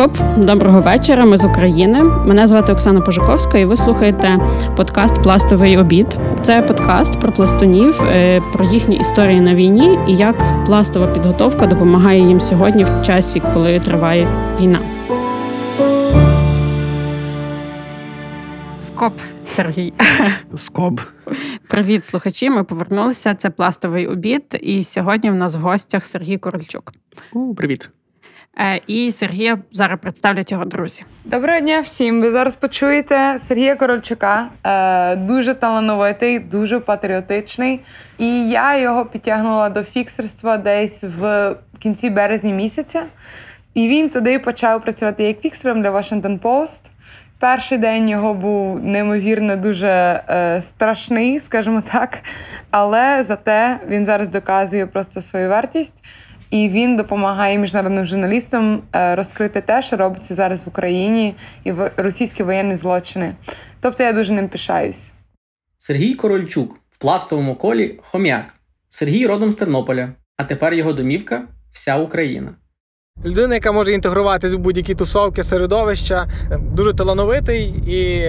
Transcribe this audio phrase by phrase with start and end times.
[0.00, 1.24] Скоп, доброго вечора.
[1.24, 2.02] Ми з України.
[2.02, 4.38] Мене звати Оксана Пожуковська, і ви слухаєте
[4.76, 6.18] подкаст Пластовий обід.
[6.42, 12.20] Це подкаст про пластунів, е, про їхні історії на війні і як пластова підготовка допомагає
[12.20, 14.28] їм сьогодні в часі, коли триває
[14.60, 14.80] війна.
[18.80, 19.12] Скоп
[19.46, 19.92] Сергій.
[20.54, 21.00] Скоб.
[21.68, 22.50] Привіт, слухачі.
[22.50, 23.34] Ми повернулися.
[23.34, 24.58] Це пластовий обід.
[24.62, 26.92] І сьогодні в нас в гостях Сергій Корольчук.
[27.32, 27.90] О, Привіт.
[28.58, 31.04] Е, і Сергія зараз представлять його друзі.
[31.24, 32.20] Доброго дня всім!
[32.20, 37.80] Ви зараз почуєте Сергія Корольчука, е, дуже талановитий, дуже патріотичний.
[38.18, 43.02] І я його підтягнула до фіксерства десь в кінці березня місяця.
[43.74, 46.82] І він туди почав працювати як фіксером для Washington Post.
[47.38, 52.18] Перший день його був неймовірно дуже е, страшний, скажімо так.
[52.70, 55.96] Але зате він зараз доказує просто свою вартість.
[56.50, 61.92] І він допомагає міжнародним журналістам е, розкрити те, що робиться зараз в Україні і в
[61.96, 63.34] російські воєнні злочини.
[63.80, 65.12] Тобто я дуже ним пишаюсь.
[65.78, 68.54] Сергій Корольчук в пластовому колі хом'як.
[68.88, 72.54] Сергій родом з Тернополя, а тепер його домівка вся Україна.
[73.24, 76.28] Людина, яка може інтегруватись в будь-які тусовки, середовища,
[76.74, 78.20] дуже талановитий і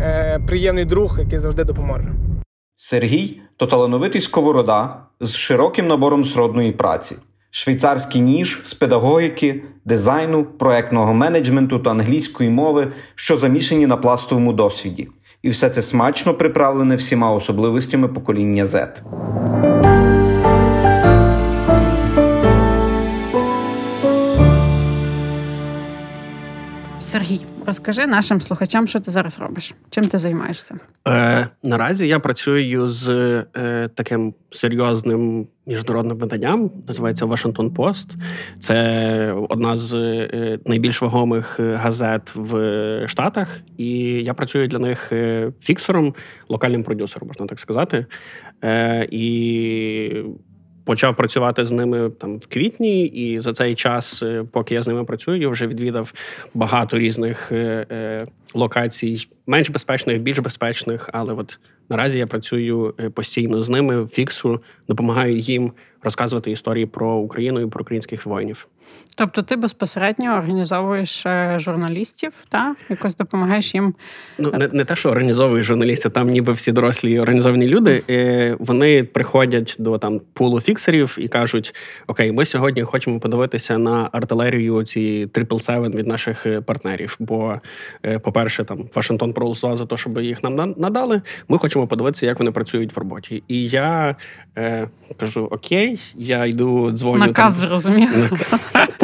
[0.00, 2.08] е, приємний друг, який завжди допоможе.
[2.76, 7.16] Сергій то талановитий сковорода з широким набором сродної праці
[7.56, 15.08] швейцарський ніж з педагогіки, дизайну, проектного менеджменту та англійської мови, що замішані на пластовому досвіді,
[15.42, 19.02] і все це смачно приправлене всіма особливостями покоління Z.
[27.16, 29.74] Сергій, розкажи нашим слухачам, що ти зараз робиш.
[29.90, 30.74] Чим ти займаєшся?
[31.08, 33.08] Е, Наразі я працюю з
[33.56, 38.14] е, таким серйозним міжнародним виданням, називається Washington Post.
[38.58, 45.52] Це одна з е, найбільш вагомих газет в Штатах, і я працюю для них е,
[45.60, 46.14] фіксером,
[46.48, 48.06] локальним продюсером, можна так сказати.
[48.64, 50.24] Е, І
[50.86, 54.88] почав працювати з ними там в квітні, і за цей час, е, поки я з
[54.88, 56.12] ними працюю, я вже відвідав
[56.54, 61.10] багато різних е, е, локацій, менш безпечних, більш безпечних.
[61.12, 61.58] Але от
[61.88, 67.82] наразі я працюю постійно з ними, фіксу, допомагаю їм розказувати історії про Україну і про
[67.82, 68.68] українських воїнів.
[69.18, 73.94] Тобто ти безпосередньо організовуєш е, журналістів, та якось допомагаєш їм.
[74.38, 78.02] Ну не не те, що організовують журналісти, там ніби всі дорослі організовані люди.
[78.10, 81.74] Е, Вони приходять до там пулу фіксерів і кажуть:
[82.06, 87.16] Окей, ми сьогодні хочемо подивитися на артилерію ці 777 від наших е, партнерів.
[87.20, 87.54] Бо,
[88.04, 91.22] е, по-перше, там Вашингтон проголосував за те, щоб їх нам надали.
[91.48, 93.42] Ми хочемо подивитися, як вони працюють в роботі.
[93.48, 94.16] І я
[94.58, 97.18] е, кажу: Окей, я йду дзвоню.
[97.18, 98.32] Наказ зрозумів.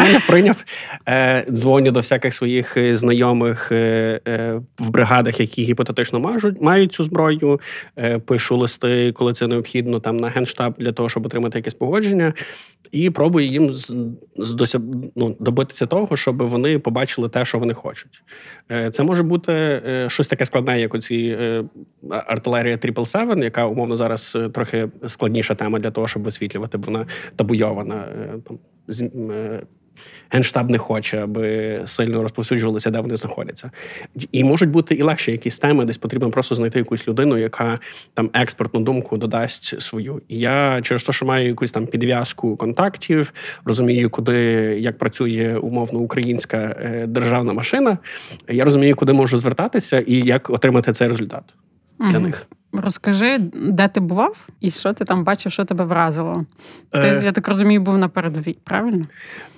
[0.06, 0.64] Поняв, прийняв.
[1.08, 6.92] Е, Дзвоню до всяких своїх е, знайомих е, е, в бригадах, які гіпотетично мають, мають
[6.92, 7.60] цю зброю.
[7.98, 12.32] Е, Пишу листи, коли це необхідно, там на генштаб для того, щоб отримати якесь погодження.
[12.92, 13.94] І пробую їм з,
[14.36, 14.80] з досяг,
[15.16, 18.22] ну, добитися того, щоб вони побачили те, що вони хочуть.
[18.70, 21.64] Е, Це може бути е, щось таке складне, як оці е,
[22.10, 27.06] артилерія 777, яка умовно зараз е, трохи складніша тема для того, щоб висвітлювати, бо вона
[27.36, 27.94] табуйована.
[27.94, 28.58] Е, там,
[30.30, 33.70] Генштаб не хоче, аби сильно розповсюджувалися, де вони знаходяться.
[34.32, 37.78] І можуть бути і легші якісь теми, десь потрібно просто знайти якусь людину, яка
[38.14, 40.22] там експертну думку додасть свою.
[40.28, 43.32] І я через те, що маю якусь там підв'язку контактів,
[43.64, 44.34] розумію, куди
[44.80, 47.98] як працює умовно українська е, державна машина.
[48.48, 51.54] Я розумію, куди можу звертатися і як отримати цей результат
[52.00, 52.46] для них.
[52.72, 56.44] Розкажи, де ти бував і що ти там бачив, що тебе вразило?
[56.90, 57.22] Ти, е...
[57.24, 59.04] я так розумію, був на передовій, правильно?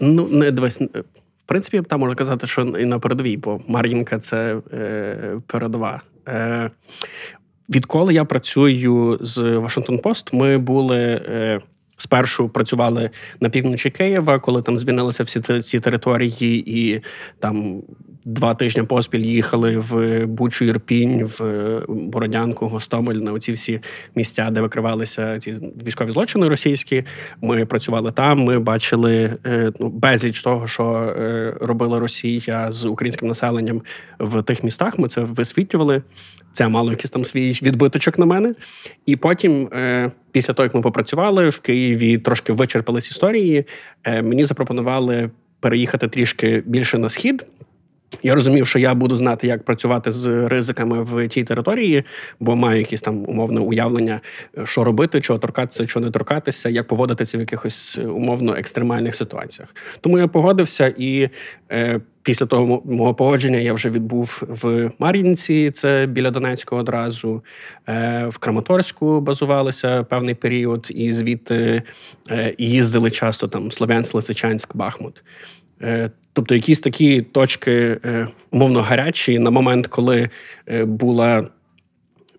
[0.01, 0.81] Ну, не дивись.
[0.81, 6.01] В принципі, там можна казати, що і на передовій, бо Мар'їнка це е, передова.
[6.29, 6.71] Е,
[7.71, 10.99] Відколи я працюю з Washington Post, ми були.
[10.99, 11.59] Е,
[11.97, 13.11] Спершу працювали
[13.41, 17.03] на півночі Києва, коли там звільнилися всі ці території, і
[17.39, 17.83] там
[18.25, 23.81] два тижні поспіль їхали в Бучу, Ірпінь, в Бородянку, Гостомель на оці всі
[24.15, 25.53] місця, де викривалися ці
[25.87, 27.05] військові злочини російські.
[27.41, 28.39] Ми працювали там.
[28.39, 29.37] Ми бачили
[29.81, 31.15] ну, безліч того, що
[31.61, 33.83] робила Росія з українським населенням
[34.19, 34.99] в тих містах.
[34.99, 36.03] Ми це висвітлювали.
[36.53, 38.55] Це мало якийсь там свій відбиточок на мене.
[39.07, 39.69] І потім,
[40.33, 43.65] після того, як ми попрацювали в Києві, трошки вичерпались історії.
[44.07, 45.31] Мені запропонували
[45.61, 47.47] переїхати трішки більше на схід.
[48.23, 52.05] Я розумів, що я буду знати, як працювати з ризиками в тій території,
[52.41, 54.21] бо маю якісь там умовне уявлення,
[54.65, 59.75] що робити, чого торкатися, чого не торкатися, як поводитися в якихось умовно екстремальних ситуаціях.
[60.01, 61.29] Тому я погодився, і
[61.73, 67.43] е, після того мого погодження я вже відбув в Мар'їнці, це біля Донецького одразу,
[67.89, 71.83] е, в Краматорську базувалися певний період, і звідти
[72.31, 75.23] е, їздили часто там Слов'янськ, Лисичанськ, Бахмут.
[76.35, 80.29] Тобто якісь такі точки е, умовно гарячі на момент, коли
[80.69, 81.49] е, була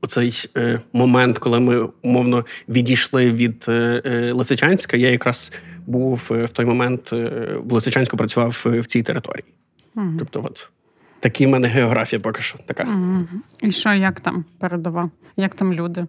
[0.02, 3.66] оцей е, момент, коли ми умовно відійшли від
[4.32, 5.52] Лисичанська, я якраз
[5.88, 9.46] був в той момент в Лисичанську працював в цій території.
[9.96, 10.14] Угу.
[10.20, 10.70] Тобто, от
[11.20, 12.84] такі в мене географія поки що така.
[12.84, 13.26] Угу.
[13.62, 15.10] І що, як там передова?
[15.38, 16.06] Як там люди?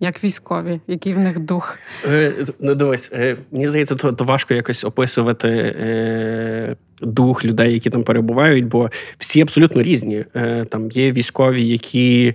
[0.00, 1.78] Як військові, який в них дух?
[2.04, 7.90] Е, ну, дивись, е, мені здається, то, то важко якось описувати е, дух людей, які
[7.90, 10.24] там перебувають, бо всі абсолютно різні.
[10.36, 12.34] Е, Там є військові, які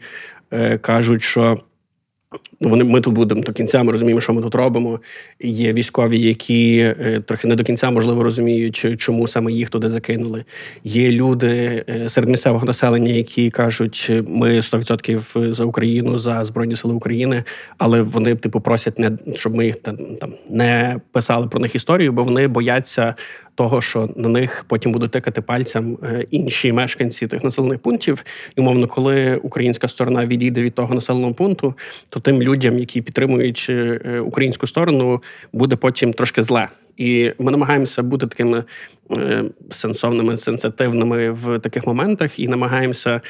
[0.52, 1.58] е, кажуть, що
[2.62, 3.84] вони ми тут будемо до кінця.
[3.84, 5.00] Ми розуміємо, що ми тут робимо.
[5.40, 10.46] Є військові, які е, трохи не до кінця можливо розуміють, чому саме їх туди закинули.
[10.84, 17.44] Є люди серед місцевого населення, які кажуть, ми 100% за Україну, за збройні сили України,
[17.78, 22.12] але вони типу просять не щоб ми їх там там не писали про них історію,
[22.12, 23.16] бо вони бояться
[23.62, 28.24] того, що на них потім будуть тикати пальцем е, інші мешканці тих населених пунктів.
[28.56, 31.74] І умовно, коли українська сторона відійде від того населеного пункту,
[32.10, 35.24] то тим людям, які підтримують е, е, українську сторону,
[35.54, 36.68] буде потім трошки зле.
[36.98, 38.64] І ми намагаємося бути такими
[39.70, 43.22] сенсовними, сенситивними в таких моментах, і намагаємося.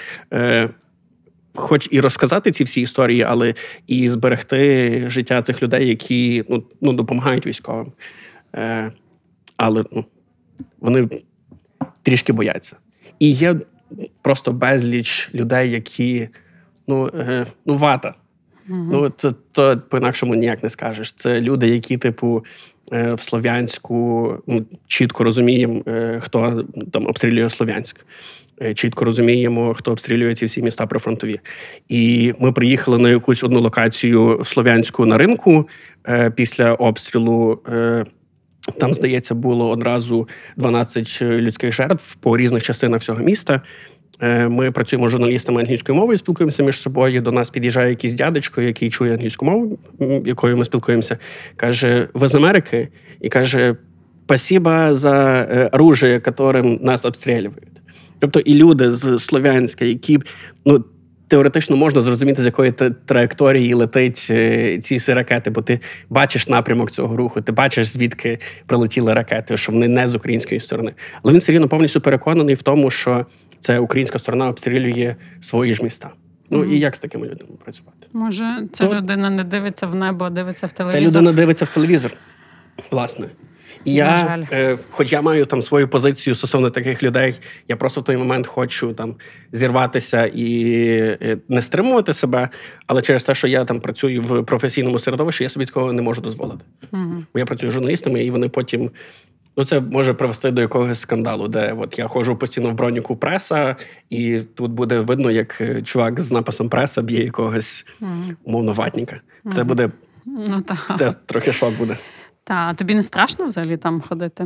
[1.55, 3.53] Хоч і розказати ці всі історії, але
[3.87, 7.91] і зберегти життя цих людей, які ну ну допомагають військовим.
[8.55, 8.91] Е,
[9.57, 10.05] Але ну,
[10.79, 11.09] вони
[12.03, 12.75] трішки бояться.
[13.19, 13.55] І є
[14.21, 16.29] просто безліч людей, які
[16.87, 18.15] ну, е, ну вата.
[18.69, 18.89] Mm-hmm.
[18.91, 21.11] Ну, то, то по-інакшому ніяк не скажеш.
[21.11, 22.45] Це люди, які, типу,
[22.93, 28.05] е, в Слов'янську ну, чітко розуміємо, е, хто там обстрілює Слов'янськ.
[28.61, 31.39] Е, чітко розуміємо, хто обстрілює ці всі міста прифронтові.
[31.89, 35.69] І ми приїхали на якусь одну локацію в Слов'янську на ринку
[36.35, 37.59] після обстрілу.
[38.77, 40.27] Там, здається, було одразу
[40.57, 43.61] 12 людських жертв по різних частинах всього міста.
[44.21, 47.21] Е, ми працюємо з журналістами англійської мови, спілкуємося між собою.
[47.21, 49.79] До нас під'їжджає якийсь дядечко, який чує англійську мову,
[50.25, 51.17] якою ми спілкуємося.
[51.55, 52.87] Каже: Ви з Америки?
[53.21, 53.75] І каже:
[54.25, 57.81] Спасіба за е, оружие, яким нас обстрілюють.
[58.19, 60.19] Тобто і люди з Слов'янська, які
[60.65, 60.85] ну
[61.31, 62.71] теоретично можна зрозуміти, з якої
[63.05, 65.79] траєкторії летить е, ці всі ракети, бо ти
[66.09, 70.93] бачиш напрямок цього руху, ти бачиш, звідки прилетіли ракети, що вони не з української сторони.
[71.23, 73.25] Але він все рівно повністю переконаний в тому, що
[73.59, 76.09] це українська сторона обстрілює свої ж міста.
[76.49, 76.71] Ну mm-hmm.
[76.71, 78.07] і як з такими людьми працювати?
[78.13, 78.95] Може, ця То...
[78.95, 81.01] людина не дивиться в небо, а дивиться в телевізор?
[81.01, 82.11] Ця людина дивиться в телевізор,
[82.91, 83.25] власне.
[83.85, 87.35] І я, е, хоч я маю там свою позицію стосовно таких людей,
[87.67, 89.15] я просто в той момент хочу там
[89.51, 90.69] зірватися і
[91.21, 92.49] е, не стримувати себе,
[92.87, 96.21] але через те, що я там працюю в професійному середовищі, я собі такого не можу
[96.21, 96.65] дозволити.
[96.91, 97.23] Угу.
[97.33, 98.91] Бо я працюю з журналістами, і вони потім.
[99.57, 103.75] Ну, це може привести до якогось скандалу, де от я ходжу постійно в броніку преса,
[104.09, 107.85] і тут буде видно, як е, чувак з написом преса б'є якогось
[108.43, 109.21] умовно ватніка.
[109.51, 109.89] Це буде
[110.25, 110.95] ну, та.
[110.97, 111.97] це трохи шок буде.
[112.43, 114.45] Та тобі не страшно взагалі там ходити?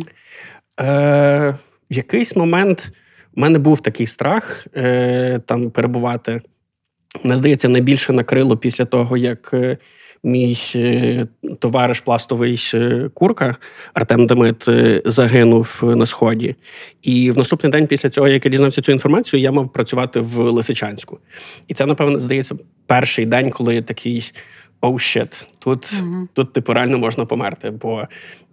[0.80, 1.56] Е,
[1.90, 2.92] якийсь момент
[3.36, 6.42] у мене був такий страх е, там перебувати.
[7.24, 9.78] Мені здається, найбільше накрило після того, як е,
[10.24, 11.28] мій е,
[11.60, 13.56] товариш пластовий е, курка
[13.94, 14.66] Артем Демит
[15.06, 16.56] загинув на сході.
[17.02, 20.40] І в наступний день після цього, як я дізнався цю інформацію, я мав працювати в
[20.40, 21.20] Лисичанську.
[21.68, 22.56] І це, напевно, здається,
[22.88, 24.32] перший день, коли такий
[24.86, 27.70] oh shit, тут, uh тут типу реально можна померти.
[27.70, 28.08] Бо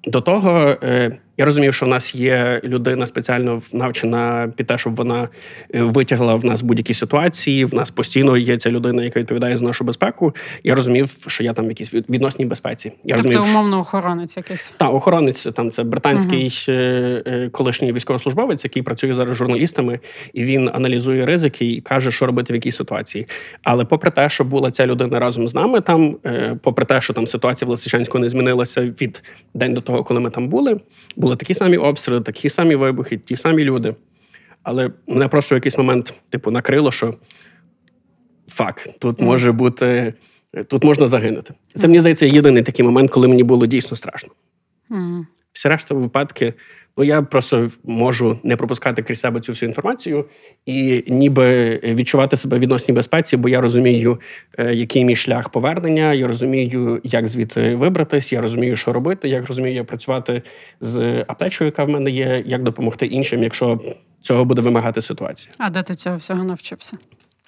[0.05, 4.97] до того е, я розумів, що в нас є людина спеціально навчена під те, щоб
[4.97, 5.29] вона
[5.75, 7.65] е, витягла в нас будь-які ситуації.
[7.65, 10.35] В нас постійно є ця людина, яка відповідає за нашу безпеку.
[10.65, 12.93] Я розумів, що я там в якійсь відносній безпеці.
[13.05, 14.75] Я тобто, розумів, умовно охоронець якийсь.
[14.77, 20.01] Так, охоронець там це британський uh колишній військовослужбовець, який працює зараз з журналістами,
[20.33, 23.27] і він аналізує ризики і каже, що робити в якій ситуації.
[23.63, 26.17] Але попри те, що була ця людина разом з нами, там,
[26.63, 29.23] попри те, що там ситуація в Лисичанську не змінилася від
[29.55, 30.77] день до того, коли ми там були.
[31.33, 33.95] Були такі самі обстріли, такі самі вибухи, ті самі люди.
[34.63, 37.15] Але мене просто в якийсь момент, типу, накрило, що
[38.49, 40.15] фак, тут може бути,
[40.69, 41.55] тут можна загинути.
[41.75, 44.33] Це мені здається єдиний такий момент, коли мені було дійсно страшно.
[45.53, 46.55] Всі решта випадки,
[46.97, 50.25] ну я просто можу не пропускати крізь себе цю всю інформацію
[50.67, 54.21] і ніби відчувати себе в відносній безпеці, бо я розумію,
[54.59, 59.47] е, який мій шлях повернення, я розумію, як звідти вибратись, я розумію, що робити, як
[59.47, 60.43] розумію, як працювати
[60.81, 63.81] з аптечою, яка в мене є, як допомогти іншим, якщо
[64.21, 65.55] цього буде вимагати ситуація.
[65.59, 66.97] А де ти цього всього навчився?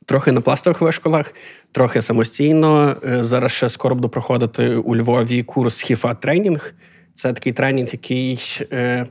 [0.06, 1.34] Трохи на пластових вишколах,
[1.72, 2.96] трохи самостійно.
[3.06, 6.74] Е, Зараз ще скоро буду проходити у Львові курс хіфа тренінг.
[7.14, 9.06] Це такий тренінг, який е,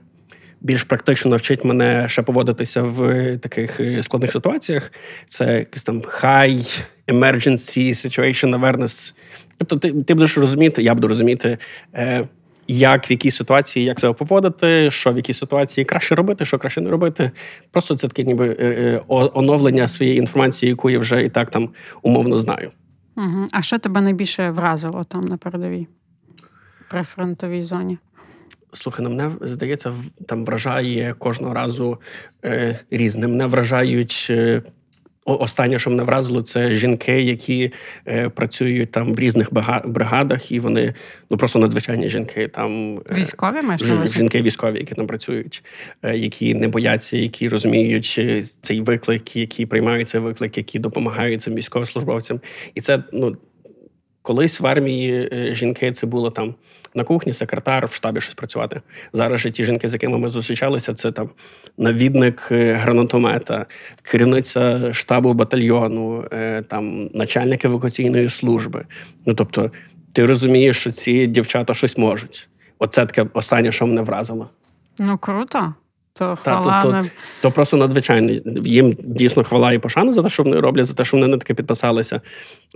[0.63, 4.91] більш практично навчить мене ще поводитися в таких е, складних ситуаціях.
[5.27, 9.13] Це якийсь там high emergency situation awareness.
[9.58, 11.58] Тобто, ти, ти будеш розуміти, я буду розуміти.
[11.96, 12.27] Е,
[12.67, 16.82] як в якій ситуації як себе поводити, що в якій ситуації краще робити, що краще
[16.82, 17.32] не робити.
[17.72, 21.70] Просто це таке ніби е, е, оновлення своєї інформації, яку я вже і так там
[22.01, 22.70] умовно знаю.
[23.17, 23.46] Угу.
[23.51, 25.88] А що тебе найбільше вразило там на передовій?
[26.89, 27.98] При фронтовій зоні?
[28.74, 29.94] Слухай, ну мене здається,
[30.27, 32.01] там вражає кожного разу
[32.46, 33.27] е, різне.
[33.27, 34.27] Мене вражають.
[34.30, 34.62] Е,
[35.25, 37.72] Останнє, що мене вразило, це жінки, які
[38.08, 39.53] е, працюють там в різних
[39.86, 40.94] бригадах, і вони
[41.30, 42.48] ну просто надзвичайні жінки.
[42.48, 45.63] Там е, Військові Ж- жінки військові, які там працюють,
[46.03, 51.42] е, які не бояться, які розуміють е, цей виклик, які приймають цей виклик, які допомагають
[51.42, 52.39] цим військовослужбовцям.
[52.75, 53.38] І це ну.
[54.24, 56.56] Колись в армії е, жінки це було там
[56.96, 58.82] на кухні, секретар, в штабі щось працювати.
[59.13, 61.30] Зараз же ті жінки, з якими ми зустрічалися, це там
[61.77, 63.65] навідник е, гранатомета,
[64.01, 68.86] керівниця штабу батальйону, е, там начальник евакуаційної служби.
[69.25, 69.72] Ну тобто,
[70.13, 72.50] ти розумієш, що ці дівчата щось можуть.
[72.80, 74.50] Оце таке останнє, що мене вразило.
[75.00, 75.74] Ну круто.
[76.15, 77.10] То Та, хвала то, не- то,
[77.41, 78.32] то просто надзвичайно.
[78.63, 81.38] Їм дійсно хвала і пошана за те, що вони роблять, за те, що вони на
[81.38, 82.22] таке підписалися.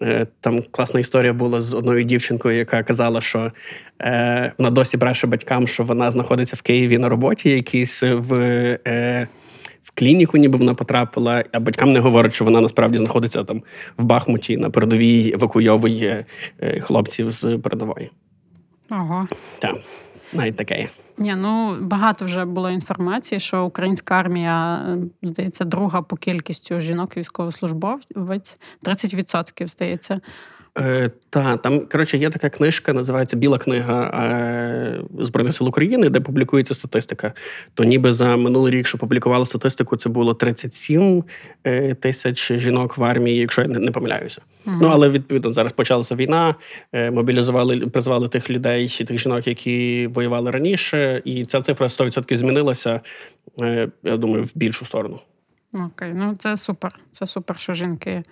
[0.01, 3.51] Е, Там класна історія була з одною дівчинкою, яка казала, що
[4.01, 8.33] е, вона досі бреше батькам, що вона знаходиться в Києві на роботі, якійсь в.
[8.87, 9.27] Е,
[9.83, 13.63] в клініку, ніби вона потрапила, а батькам не говорять, що вона насправді знаходиться там
[13.97, 16.25] в Бахмуті на передовій евакуйовує
[16.61, 18.09] е, хлопців з передової.
[18.91, 19.27] Ого.
[19.59, 19.75] Так,
[20.33, 20.79] навіть таке.
[20.79, 20.87] є.
[21.17, 27.17] Ні, ну багато вже було інформації, що українська армія, е, здається, друга по кількістю жінок
[27.17, 30.19] військовослужбовець 30%, здається.
[30.79, 36.19] Е, та, там, коротше, є така книжка, називається Біла книга е, Збройних сил України, де
[36.19, 37.33] публікується статистика.
[37.73, 41.23] То ніби за минулий рік, що публікували статистику, це було 37
[41.63, 44.41] е, тисяч жінок в армії, якщо я не, не помиляюся.
[44.65, 46.55] Ну, але відповідно зараз почалася війна,
[46.93, 53.01] е, мобілізували, призвали тих людей, тих жінок, які воювали раніше, і ця цифра 100% змінилася,
[53.61, 55.19] е, я думаю, в більшу сторону.
[55.73, 56.99] Окей, ну це супер.
[57.11, 58.23] Це супер, що жінки.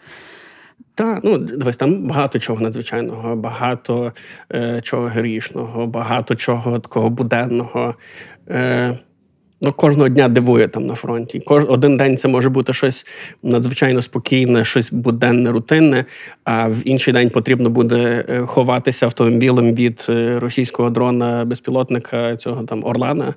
[0.96, 4.14] Так, ну дивись, там багато чого надзвичайного, багато
[4.54, 7.96] е, чого героїчного, багато чого такого буденного.
[8.50, 9.00] Е,
[9.62, 11.40] ну, кожного дня дивує там на фронті.
[11.40, 13.06] Кож, один день це може бути щось
[13.44, 16.06] надзвичайно спокійне, щось буденне, рутинне,
[16.44, 22.64] а в інший день потрібно буде е, ховатися автомобілем від е, російського дрона, безпілотника, цього
[22.64, 23.34] там Орлана.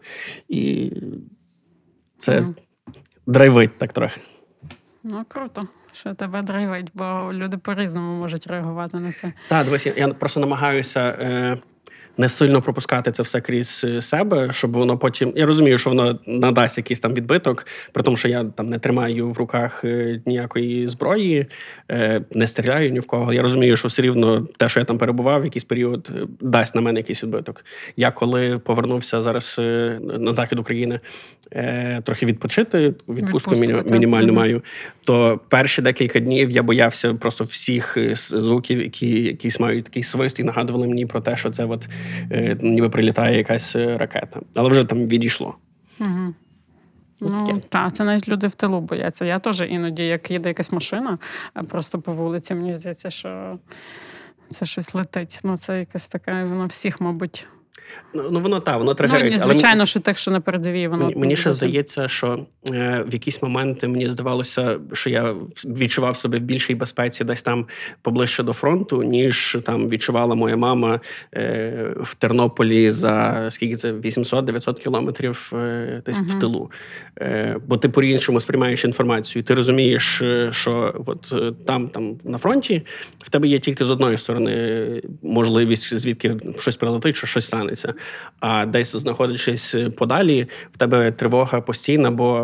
[0.48, 0.92] І
[2.18, 2.54] це Мгм.
[3.26, 4.20] драйвить так трохи.
[5.04, 5.62] Ну круто,
[6.00, 9.32] що тебе драйвить, бо люди по-різному можуть реагувати на це.
[9.48, 11.58] Так, дивись, я, просто намагаюся е,
[12.18, 15.32] не сильно пропускати це все крізь е, себе, щоб воно потім.
[15.36, 19.30] Я розумію, що воно надасть якийсь там відбиток, при тому, що я там не тримаю
[19.30, 21.46] в руках е, ніякої зброї,
[21.90, 23.32] е, не стріляю ні в кого.
[23.32, 27.00] Я розумію, що все рівно те, що я там перебував, якийсь період дасть на мене
[27.00, 27.64] якийсь відбиток.
[27.96, 29.56] Я коли повернувся зараз
[30.00, 31.00] на захід України,
[31.52, 34.62] е, трохи відпочити, відпустку міні- мінімальну маю,
[35.04, 40.40] то перші декілька днів я боявся просто всіх е, звуків, які якісь мають такий свист,
[40.40, 41.88] і нагадували мені про те, що це от
[42.32, 44.40] е, ніби прилітає якась е, ракета.
[44.54, 45.54] Але вже там відійшло.
[46.00, 46.34] Угу.
[47.20, 49.24] Ну, так, це навіть люди в тилу бояться.
[49.24, 51.18] Я теж іноді, як їде якась машина,
[51.54, 53.58] а просто по вулиці, мені здається, що
[54.48, 55.40] це щось летить.
[55.44, 57.46] Ну, це якесь таке, воно всіх, мабуть.
[58.14, 59.32] Ну, ну воно так, воно Ну, тригерить.
[59.32, 62.38] але звичайно, що так, що на передовій, воно Мені, мені ще здається, що
[62.70, 67.66] е, в якісь моменти мені здавалося, що я відчував себе в більшій безпеці десь там
[68.02, 71.00] поближче до фронту, ніж там відчувала моя мама
[71.35, 76.70] е, в Тернополі за скільки це 800-900 кілометрів е, десь в тилу.
[77.20, 79.42] Е, бо ти по-іншому сприймаєш інформацію.
[79.42, 82.82] Ти розумієш, е, що от е, там, там на фронті
[83.18, 87.67] в тебе є тільки з одної сторони можливість, звідки щось прилетить, що щось станеться.
[87.76, 87.94] Станеться.
[88.40, 92.40] А десь знаходячись подалі, в тебе тривога постійна, бо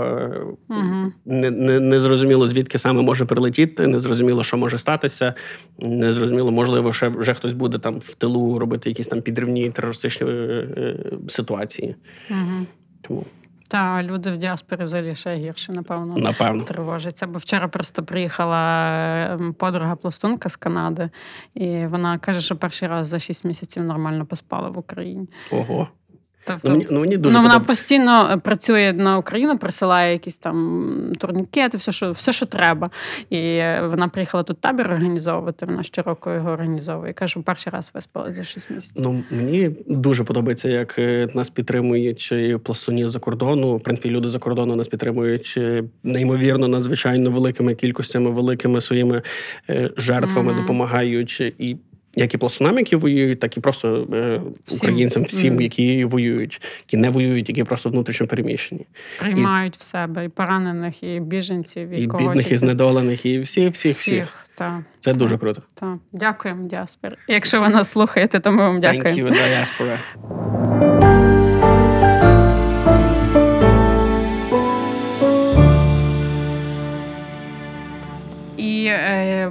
[0.68, 1.12] угу.
[1.24, 5.34] не, не, не зрозуміло, звідки саме може прилетіти, не зрозуміло, що може статися.
[5.78, 10.26] Не зрозуміло, можливо, ще вже хтось буде там в тилу робити якісь там підривні терористичні
[10.30, 10.96] е,
[11.28, 11.94] ситуації.
[12.30, 12.66] Угу.
[13.00, 13.24] Тому.
[13.68, 16.64] Та люди в діаспорі взагалі ще гірше, напевно, напевно.
[16.64, 17.26] тривожаться.
[17.26, 18.88] Бо вчора просто приїхала
[19.30, 21.10] ем, подруга пластунка з Канади,
[21.54, 25.28] і вона каже, що перший раз за 6 місяців нормально поспала в Україні.
[25.50, 25.88] Ого.
[26.46, 30.36] Тобто, ну, мені, ну, мені дуже ну, Вона постійно е, працює на Україну, присилає якісь
[30.36, 32.90] там турнікети, все, що все, що треба.
[33.30, 35.66] І е, вона приїхала тут табір організовувати.
[35.66, 37.10] Вона щороку його організовує.
[37.10, 38.92] І каже, перший раз виспала за 6 місяців.
[38.96, 43.76] Ну мені дуже подобається, як е, нас підтримують пластуні за кордону.
[43.76, 45.60] В принципі, люди за кордону нас підтримують
[46.02, 49.22] неймовірно, надзвичайно великими кількостями, великими своїми
[49.96, 50.60] жертвами mm-hmm.
[50.60, 51.76] допомагають і
[52.16, 54.40] як і пластунам, які воюють, так і просто е,
[54.76, 58.86] українцям, всім, які воюють, які не воюють, які просто внутрішньо переміщені.
[59.20, 63.38] Приймають і, в себе і поранених, і біженців, і, і когось, бідних, і знедолених, і
[63.38, 64.24] всіх, всіх, всіх.
[64.24, 64.40] всіх.
[64.54, 64.84] Та.
[65.00, 65.62] Це дуже круто.
[65.74, 67.16] Та Дякуємо, діаспора.
[67.28, 69.28] Якщо ви нас слухаєте, то ми вам дякуємо.
[69.28, 69.98] Thank you, діаспора.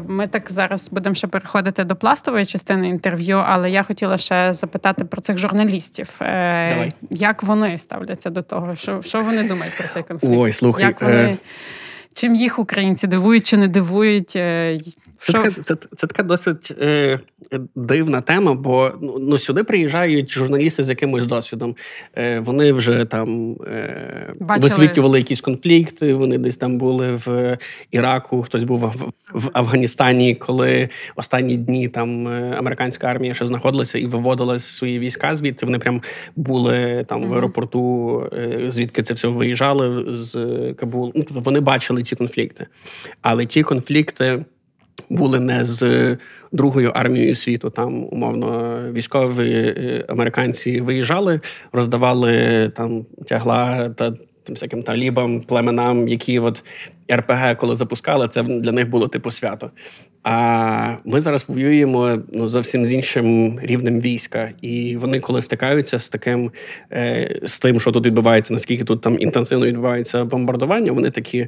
[0.07, 5.05] Ми так зараз будемо ще переходити до пластової частини інтерв'ю, але я хотіла ще запитати
[5.05, 6.09] про цих журналістів.
[6.21, 6.91] Е, Давай.
[7.09, 8.75] Як вони ставляться до того?
[8.75, 10.33] Що що вони думають про цей конфлікт?
[10.37, 10.85] Ой, слухай.
[10.85, 11.37] Як вони...
[12.13, 14.35] Чим їх українці дивують чи не дивують?
[14.35, 14.79] Е,
[15.17, 17.19] це така, це, це така досить е,
[17.75, 21.75] дивна тема, бо ну, ну сюди приїжджають журналісти з якимось досвідом.
[22.17, 26.13] Е, Вони вже там е, висвітлювали якісь конфлікти.
[26.13, 27.57] Вони десь там були в
[27.91, 33.99] Іраку, хтось був в, в Афганістані, коли останні дні там е, американська армія ще знаходилася
[33.99, 35.65] і виводила свої війська звідти.
[35.65, 36.01] Вони прям
[36.35, 40.33] були там в аеропорту, е, звідки це все виїжджали з
[40.79, 41.11] Кабулу.
[41.15, 42.67] Ну, тобто вони бачили ці конфлікти,
[43.21, 44.45] але ті конфлікти
[45.09, 46.17] були не з
[46.51, 47.69] Другою армією світу.
[47.69, 51.39] Там умовно військові е, американці виїжджали,
[51.71, 56.63] роздавали там тягла та тим всяким талібам, племенам, які от
[57.11, 59.71] РПГ, коли запускали, це для них було типу свято.
[60.23, 66.09] А ми зараз воюємо ну зовсім з іншим рівнем війська, і вони, коли стикаються з
[66.09, 66.51] таким
[66.91, 71.47] е, з тим, що тут відбувається, наскільки тут там інтенсивно відбувається бомбардування, вони такі.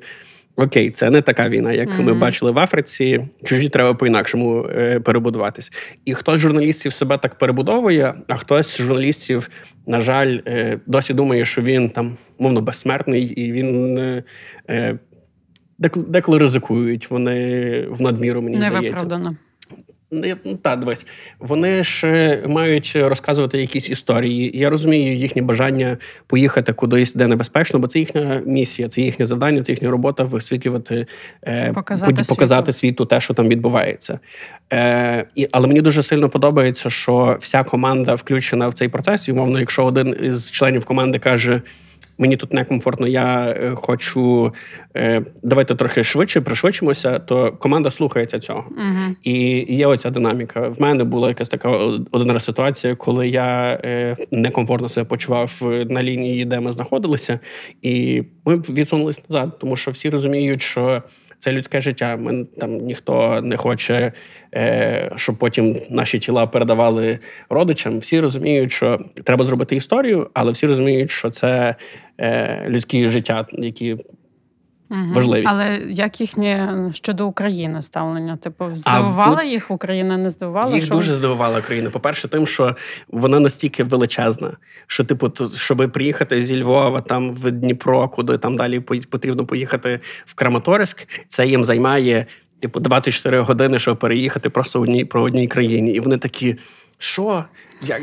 [0.58, 2.02] Окей, це не така війна, як mm-hmm.
[2.02, 3.28] ми бачили в Африці.
[3.44, 5.72] Чужі треба по-інакшому е, перебудуватись.
[6.06, 9.50] І хтось з журналістів себе так перебудовує, а хтось з журналістів,
[9.88, 13.98] на жаль, е, досі думає, що він там мовно безсмертний, і він
[14.70, 15.00] е,
[15.98, 17.12] деколи ризикують.
[17.12, 18.82] Вони в надміру мені здається.
[18.82, 19.36] Невиправдано.
[20.16, 21.08] Ну, та, дивись,
[21.40, 22.08] вони ж
[22.48, 24.52] мають розказувати якісь історії.
[24.54, 25.98] Я розумію їхнє бажання
[26.28, 31.08] поїхати кудись, де небезпечно, бо це їхня місія, це їхнє завдання, це їхня робота висвітлювати,
[31.44, 34.20] е, показати, показати світу те, що там відбувається.
[34.74, 39.28] Е, і, Але мені дуже сильно подобається, що вся команда включена в цей процес.
[39.28, 41.62] І умовно, якщо один із членів команди каже
[42.18, 44.54] мені тут некомфортно, я е, хочу
[44.98, 48.66] е, давайте трохи швидше пришвидшимося, то команда слухається цього.
[48.78, 50.68] uh І є оця динаміка.
[50.70, 51.70] В мене була якась така
[52.12, 57.40] один раз ситуація, коли я е, некомфортно себе почував на лінії, де ми знаходилися,
[57.82, 61.04] і ми відсунулись назад, тому що всі розуміють, що
[61.46, 62.18] це людське життя.
[62.18, 64.12] Ми там ніхто не хоче,
[64.56, 68.00] е, щоб потім наші тіла передавали родичам.
[68.00, 71.76] Всі розуміють, що треба зробити історію, але всі розуміють, що це
[72.18, 73.98] е, людські життя, які
[74.92, 75.14] Угу.
[75.14, 75.44] Важливі.
[75.48, 78.38] Але як їхнє щодо України ставлення?
[78.38, 79.46] Типу, здивувала тут...
[79.52, 80.76] їх Україна, не здивувала?
[80.76, 80.94] Їх що...
[80.94, 81.90] дуже здивувала Україна.
[81.90, 82.76] По-перше, тим, що
[83.08, 88.80] вона настільки величезна, що, типу, щоб приїхати зі Львова там в Дніпро, куди там далі
[88.80, 92.26] потрібно поїхати в Краматорськ, це їм займає
[92.60, 95.92] типу 24 години, щоб переїхати просто одній про одній країні.
[95.92, 96.56] І вони такі.
[96.98, 97.46] Що?
[97.82, 98.02] Як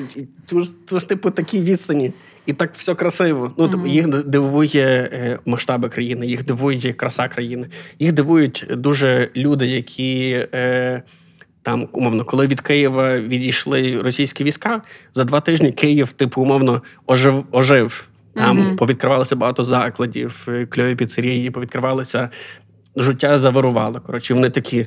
[0.87, 2.13] то ж, типу такі відстані,
[2.47, 3.53] і так все красиво.
[3.59, 3.87] Ну mm-hmm.
[3.87, 7.69] їх дивує е, масштаби країни, їх дивує краса країни.
[7.99, 11.03] Їх дивують дуже люди, які е,
[11.63, 14.83] там умовно, коли від Києва відійшли російські війська,
[15.13, 18.05] за два тижні Київ, типу, умовно, ожив ожив.
[18.35, 18.77] Там mm-hmm.
[18.77, 22.31] повідкривалося багато закладів, е, кльові піцерії, повідкривалося.
[22.97, 24.01] Життя завирувало.
[24.01, 24.87] Коротше, вони такі.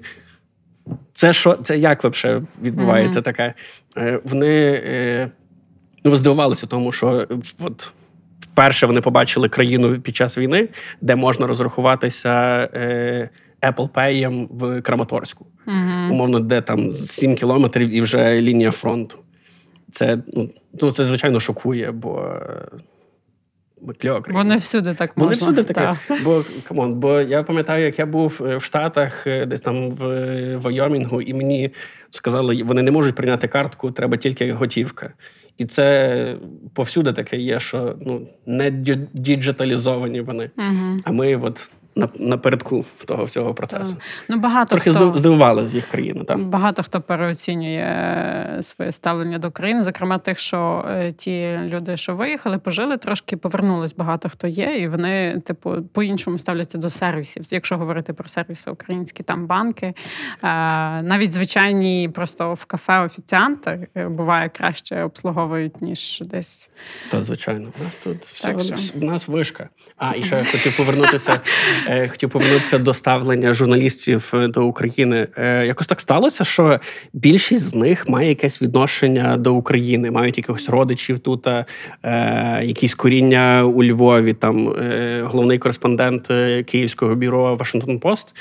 [1.13, 3.23] Це що, це як взагалі відбувається mm-hmm.
[3.23, 3.53] таке?
[3.97, 5.29] Е, вони е,
[6.03, 7.27] ну, здивувалися, тому що
[7.59, 7.93] от.
[8.39, 10.69] Вперше вони побачили країну під час війни,
[11.01, 12.33] де можна розрахуватися
[12.73, 13.29] е,
[13.61, 15.45] Apple Pay в Краматорську.
[15.67, 19.17] uh Умовно, де там 7 кілометрів і вже лінія фронту.
[19.91, 20.49] це ну,
[20.81, 22.39] ну це звичайно шокує, бо
[24.01, 24.55] кльова країна.
[24.55, 25.25] Всюди так можна.
[25.25, 25.97] Вони всюди таке.
[26.07, 26.17] Та.
[26.23, 29.91] Бо come on, бо я пам'ятаю, як я був е, в Штатах, е, десь там
[29.91, 31.69] в е, Вайомінгу, і мені
[32.09, 35.13] сказали, вони не можуть прийняти картку, треба тільки готівка.
[35.57, 36.37] І це
[36.73, 38.71] повсюди таке є, що ну не
[39.13, 40.51] діджиталізовані вони.
[40.57, 40.99] Угу.
[41.03, 41.71] А ми от
[42.19, 43.97] напередку того всього процесу.
[44.29, 44.99] Ну, багато Трохи хто...
[44.99, 46.23] здив- здивували їх країна.
[46.23, 46.45] Там.
[46.45, 47.77] Багато хто переоцінює
[48.57, 53.37] е, своє ставлення до країни, зокрема тих, що е, ті люди, що виїхали, пожили, трошки
[53.37, 53.95] повернулись.
[53.95, 57.43] Багато хто є, і вони, типу, по-іншому ставляться до сервісів.
[57.49, 59.95] Якщо говорити про сервіси українські, там банки, е,
[61.01, 66.69] навіть звичайні, просто в кафе офіціанти буває краще обслуговують, ніж десь.
[67.11, 68.99] То звичайно, у нас тут все що.
[68.99, 69.69] в нас вишка.
[69.97, 71.41] А і ще хотів повернутися.
[71.89, 75.27] е, Хотів повернутися до ставлення журналістів е, до України.
[75.37, 76.79] Е, Якось так сталося, що
[77.13, 81.47] більшість з них має якесь відношення до України, мають якихось родичів тут,
[82.61, 84.33] якісь коріння у Львові.
[84.33, 84.75] Там
[85.23, 86.27] головний кореспондент
[86.65, 88.35] Київського бюро Вашингтон Пост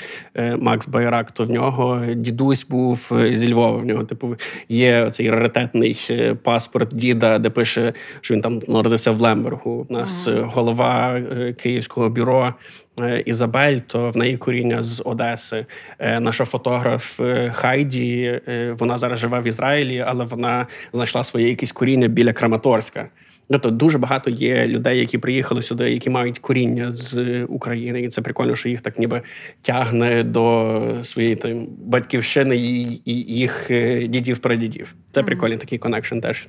[0.57, 1.31] Макс Байрак.
[1.31, 3.77] То в нього дідусь був зі Львова.
[3.77, 4.35] В нього типу
[4.69, 5.97] є цей раритетний
[6.43, 9.85] паспорт діда, де пише, що він там народився в Лембергу.
[9.89, 11.21] У нас голова
[11.57, 12.53] Київського бюро.
[13.01, 15.65] Е, Ізабель, то в неї коріння з Одеси.
[15.99, 18.41] Е, Наша фотограф е, Хайді,
[18.79, 23.09] вона зараз живе в Ізраїлі, але вона знайшла своє якесь коріння біля Краматорська.
[23.49, 28.21] Тобто дуже багато є людей, які приїхали сюди, які мають коріння з України, і це
[28.21, 29.21] прикольно, що їх так ніби
[29.61, 33.01] тягне до своєї там, батьківщини і,
[33.35, 33.67] їх
[34.09, 34.95] дідів прадідів.
[35.11, 36.47] Це прикольний такий connection теж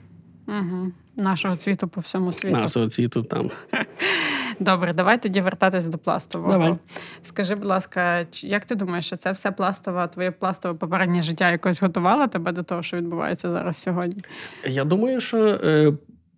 [0.48, 0.92] Угу.
[1.16, 2.56] Нашого цвіту по всьому світу.
[2.56, 3.50] на соцвіту там.
[4.60, 6.52] Добре, давай тоді вертатись до пластового.
[6.52, 6.74] Давай.
[7.22, 11.50] Скажи, будь ласка, чи- як ти думаєш, що це все пластове, твоє пластове попереднє життя
[11.50, 14.22] якось готувало тебе до того, що відбувається зараз сьогодні?
[14.66, 15.92] Я думаю, що е,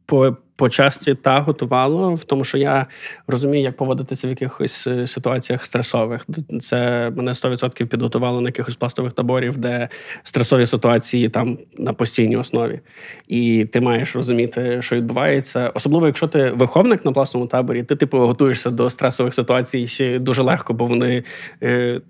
[0.07, 2.87] по, по часті та готувало, в тому, що я
[3.27, 6.27] розумію, як поводитися в якихось е, ситуаціях стресових.
[6.61, 9.88] Це мене 100% підготувало на якихось пластових таборів, де
[10.23, 12.81] стресові ситуації там на постійній основі.
[13.29, 15.73] І ти маєш розуміти, що відбувається.
[15.75, 20.42] Особливо, якщо ти виховник на пластовому таборі, ти типу готуєшся до стресових ситуацій ще дуже
[20.42, 21.23] легко, бо вони
[21.62, 22.01] е,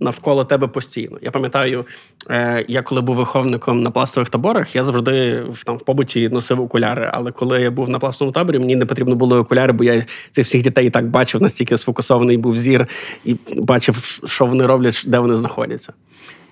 [0.00, 1.18] навколо тебе постійно.
[1.22, 1.86] Я пам'ятаю,
[2.30, 6.60] е, я коли був виховником на пластових таборах, я завжди в там в побуті носив
[6.60, 7.10] окуляри.
[7.12, 10.46] Але коли я був на пластовому таборі, мені не потрібно було окуляри, бо я цих
[10.46, 12.86] всіх дітей і так бачив, настільки сфокусований був зір
[13.24, 15.92] і бачив, що вони роблять, де вони знаходяться.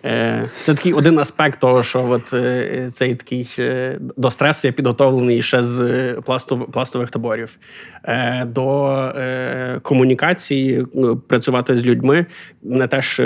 [0.04, 4.72] Е, Це такий один аспект того, що от е, цей такий е, до стресу я
[4.72, 6.12] підготовлений ще з
[6.72, 7.58] пластових таборів.
[8.46, 9.12] До
[9.82, 10.86] комунікації
[11.28, 12.26] працювати з людьми.
[12.62, 13.22] Не теж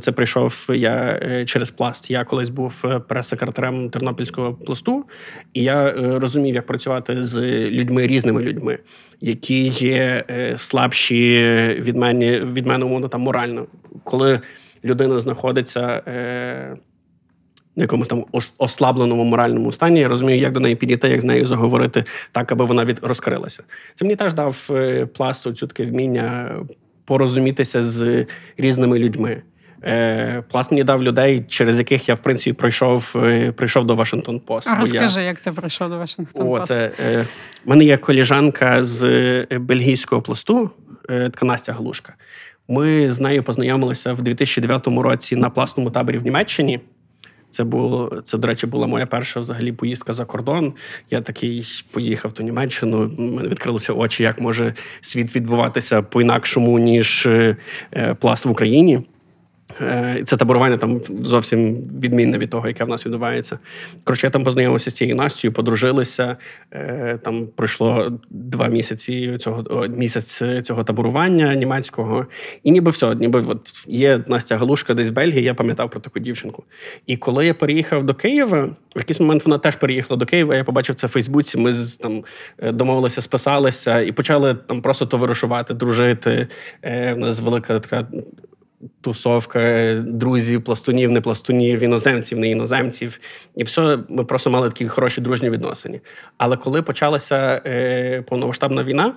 [0.00, 2.10] це, прийшов я через пласт.
[2.10, 5.04] Я колись був прес-секретарем Тернопільського пласту,
[5.54, 8.78] і я розумів, як працювати з людьми різними людьми,
[9.20, 10.24] які є
[10.56, 11.38] слабші
[11.78, 13.66] від мене від мене умовно там морально.
[14.04, 14.40] Коли
[14.84, 16.76] людина знаходиться е,
[17.76, 18.24] в якомусь там
[18.58, 22.64] ослабленому моральному стані, я розумію, як до неї підійти, як з нею заговорити так, аби
[22.64, 23.62] вона від розкрилася.
[23.94, 26.56] Це мені теж дав е, пласт оцю таке вміння
[27.04, 28.26] порозумітися з
[28.58, 29.42] різними людьми.
[29.84, 34.40] Е, пласт мені дав людей, через яких я в принципі пройшов, е, прийшов до Вашингтон
[34.40, 34.68] Пост.
[34.70, 36.64] А розкажи, як ти прийшов до Вашингтон Пост?
[36.64, 37.26] це е,
[37.64, 39.02] мене є коліжанка з
[39.50, 40.70] бельгійського пласту,
[41.10, 42.14] е, така Настя Глушка.
[42.68, 46.80] Ми з нею познайомилися в 2009 році на пласному таборі в Німеччині.
[47.50, 50.72] Це було це, до речі, була моя перша взагалі поїздка за кордон.
[51.10, 53.10] Я такий поїхав до Німеччину.
[53.18, 57.56] Мене відкрилися очі, як може світ відбуватися по-інакшому, ніж е,
[57.92, 59.00] е, пласт в Україні.
[59.80, 63.58] Е, Це таборування там зовсім відмінне від того, яке в нас відбувається.
[64.04, 66.36] Коротше, я там познайомився з цією Настю, подружилися.
[66.72, 72.26] Е, Там пройшло два місяці цього місяць цього таборування німецького.
[72.62, 76.18] І ніби все, ніби от є Настя Галушка десь в Бельгії, я пам'ятав про таку
[76.18, 76.64] дівчинку.
[77.06, 78.62] І коли я переїхав до Києва,
[78.96, 80.56] в якийсь момент вона теж переїхала до Києва.
[80.56, 81.58] Я побачив це в Фейсбуці.
[81.58, 82.24] Ми там
[82.58, 86.48] е, домовилися, списалися і почали там просто товаришувати, дружити.
[86.82, 88.06] В нас велика така
[89.00, 93.20] тусовка друзів, пластунів, не пластунів, іноземців, не іноземців.
[93.56, 96.00] І все, ми просто мали такі хороші дружні відносини.
[96.36, 99.12] Але коли почалася е, повномасштабна війна е,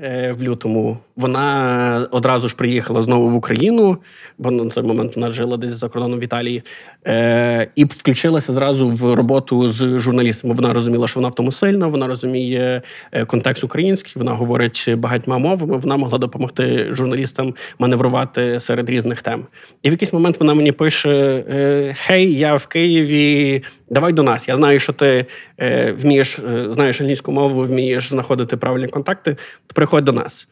[0.00, 3.98] в лютому вона одразу ж приїхала знову в Україну,
[4.38, 6.62] бо на той момент вона жила десь за кордоном в Італії,
[7.06, 10.54] е, і включилася зразу в роботу з журналістами.
[10.54, 12.82] Вона розуміла, що вона в тому сильна, вона розуміє
[13.12, 15.78] е, контекст український, вона говорить багатьма мовами.
[15.78, 19.46] Вона могла допомогти журналістам маневрувати серед різних тем.
[19.82, 24.48] І в якийсь момент вона мені пише: е, Хей, я в Києві, давай до нас.
[24.48, 25.26] Я знаю, що ти
[25.60, 29.36] е, вмієш, знаєш англійську мову, вмієш знаходити правильні контакти.
[29.90, 30.48] Приходь до нас.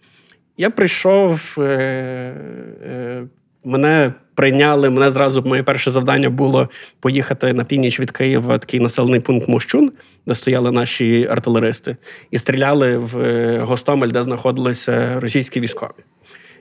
[0.57, 3.27] Я прийшов, е, е,
[3.65, 4.91] мене прийняли.
[4.91, 6.69] Мене зразу моє перше завдання було
[7.01, 9.93] поїхати на північ від Києва, такий населений пункт Мощун,
[10.27, 11.97] де стояли наші артилеристи,
[12.31, 16.03] і стріляли в е, Гостомель, де знаходилися російські військові.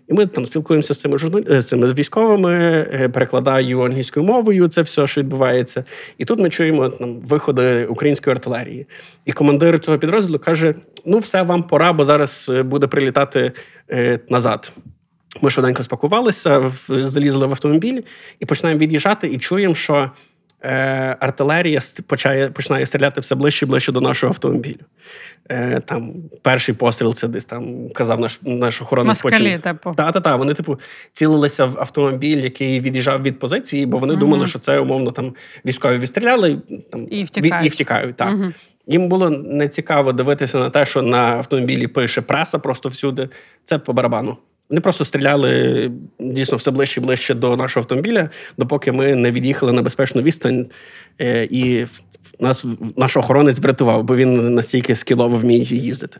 [0.08, 1.62] І ми там спілкуємося з цими журналі...
[1.62, 5.84] з цими військовими, перекладаю англійською мовою це все, що відбувається.
[6.18, 8.88] І тут ми чуємо там виходи української артилерії.
[9.26, 13.52] І командир цього підрозділу каже: ну, все, вам пора, бо зараз е, буде прилітати
[13.92, 14.72] е, назад.
[15.42, 18.02] Ми швиденько спакувалися, залізли в автомобіль
[18.40, 20.12] і починаємо від'їжджати, і чуємо, що
[20.62, 24.80] е, артилерія почає, починає стріляти все ближче і ближче до нашого автомобілю.
[25.50, 29.24] Е, Там Перший постріл це десь там казав наш наш охоронець.
[29.24, 29.94] Москалі, типу.
[29.98, 30.80] Та-та-та, Вони, типу,
[31.12, 34.20] цілилися в автомобіль, який від'їжджав від позиції, бо вони угу.
[34.20, 35.34] думали, що це умовно там
[35.66, 36.58] військові відстріляли
[36.92, 37.66] там, і втікають.
[37.66, 38.16] і втікають.
[38.16, 38.34] Так.
[38.34, 38.46] Угу.
[38.88, 43.30] Їм було нецікаво дивитися на те, що на автомобілі пише преса просто всюди.
[43.64, 44.38] Це по барабану.
[44.70, 49.74] Вони просто стріляли дійсно все ближче і ближче до нашого автомобіля, допоки ми не від'їхали
[49.74, 50.66] на безпечну відстань,
[51.22, 51.86] е, і
[52.40, 52.66] нас
[52.98, 56.20] наш охоронець врятував, бо він настільки скілово вміє їздити.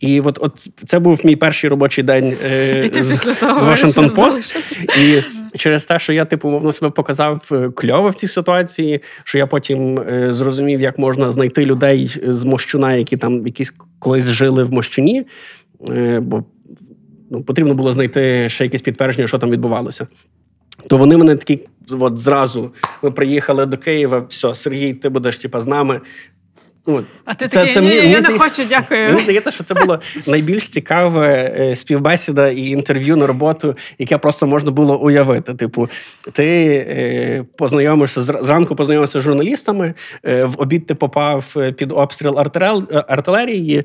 [0.00, 4.56] І от от це був мій перший робочий день е, з, з Washington Post.
[5.00, 5.22] І
[5.58, 9.46] через те, що я типу мовно себе показав е, кльово в цій ситуації, що я
[9.46, 14.72] потім е, зрозумів, як можна знайти людей з Мощуна, які там якісь колись жили в
[14.72, 15.26] Мощуні.
[15.88, 16.44] Е, бо
[17.30, 20.06] ну, потрібно було знайти ще якесь підтвердження, що там відбувалося.
[20.86, 21.66] То вони мене такі
[22.00, 24.26] от зразу ми приїхали до Києва.
[24.28, 26.00] все, Сергій, ти будеш типа з нами.
[26.86, 29.08] Ну, А ти це, такий, це, ні, мені, я не хочу, дякую.
[29.08, 34.46] Мені здається, що це було найбільш цікаве е, співбесіда і інтерв'ю на роботу, яке просто
[34.46, 35.54] можна було уявити.
[35.54, 35.88] Типу,
[36.32, 39.94] ти е, познайомишся зранку, познайомився з журналістами,
[40.24, 42.38] е, в обід ти попав під обстріл
[43.08, 43.84] артилерії,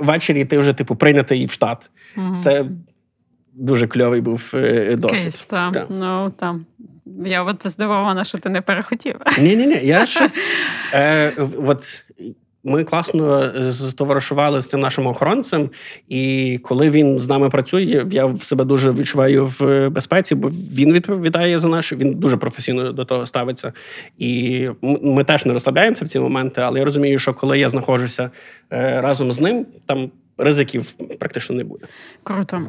[0.00, 1.90] ввечері ти вже типу прийнятий в штат.
[2.16, 2.36] Угу.
[2.42, 2.64] Це
[3.60, 4.50] дуже кльовий був
[4.96, 5.22] досвід.
[5.22, 5.70] Кейс, та.
[5.70, 5.86] Та.
[5.88, 6.66] Ну, там.
[7.24, 9.16] Я от здивована, що ти не перехотів.
[9.38, 9.80] Ні, ні, ні.
[9.82, 10.44] Я щось.
[10.94, 11.32] Е,
[11.66, 12.04] от
[12.64, 15.70] ми класно затоваришували з цим нашим охоронцем,
[16.08, 20.92] і коли він з нами працює, я в себе дуже відчуваю в безпеці, бо він
[20.92, 23.72] відповідає за наш, він дуже професійно до того ставиться.
[24.18, 28.30] І ми теж не розслабляємося в ці моменти, але я розумію, що коли я знаходжуся
[28.72, 31.86] е, разом з ним, там ризиків практично не буде.
[32.22, 32.62] Круто.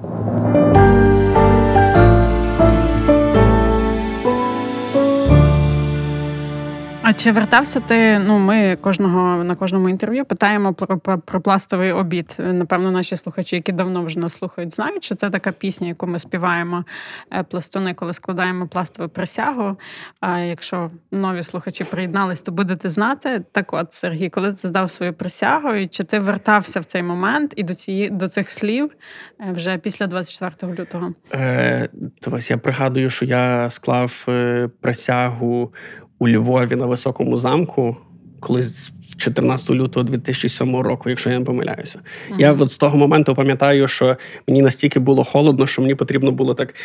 [7.12, 8.20] А чи вертався ти?
[8.20, 12.36] Ну, ми кожного на кожному інтерв'ю питаємо про, про про, пластовий обід.
[12.40, 16.20] Напевно, наші слухачі, які давно вже нас слухають, знають, що це така пісня, яку ми
[16.20, 16.86] співаємо
[17.34, 19.78] е, пластуни, коли складаємо пластову присягу.
[20.20, 23.44] А якщо нові слухачі приєднались, то будете знати.
[23.52, 27.54] Так, от Сергій, коли ти здав свою присягу, і чи ти вертався в цей момент
[27.56, 28.92] і до цієї до цих слів
[29.40, 31.14] е, вже після 24 лютого?
[31.34, 31.90] Е,
[32.32, 35.74] Ось я пригадую, що я склав е, присягу
[36.22, 37.98] у Львові на високому замку,
[38.40, 42.00] колись 14 лютого 2007 року, якщо я не помиляюся.
[42.00, 42.40] Uh-huh.
[42.40, 46.54] Я от з того моменту пам'ятаю, що мені настільки було холодно, що мені потрібно було
[46.54, 46.76] так,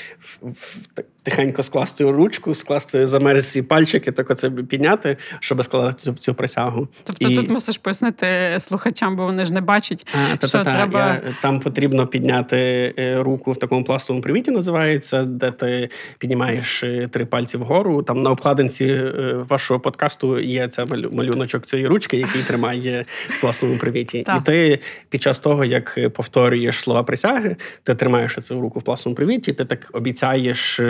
[0.94, 6.88] так тихенько скласти ручку, скласти замерзлі пальчики, так оце підняти, щоб складати цю, цю присягу.
[7.04, 7.36] Тобто І...
[7.36, 10.06] тут мусиш пояснити слухачам, бо вони ж не бачать,
[10.42, 11.00] а, що треба...
[11.00, 12.56] Я, там потрібно підняти
[12.98, 18.02] е, руку в такому пластовому привіті, називається, де ти піднімаєш е, три пальці вгору.
[18.02, 23.04] Там на обкладинці е, вашого подкасту є це малюночок цієї ручки, який тримає
[23.38, 24.18] в пластовому привіті.
[24.18, 29.16] І ти під час того, як повторюєш слова присяги, ти тримаєш цю руку в пластовому
[29.16, 30.80] привіті, ти так обіцяєш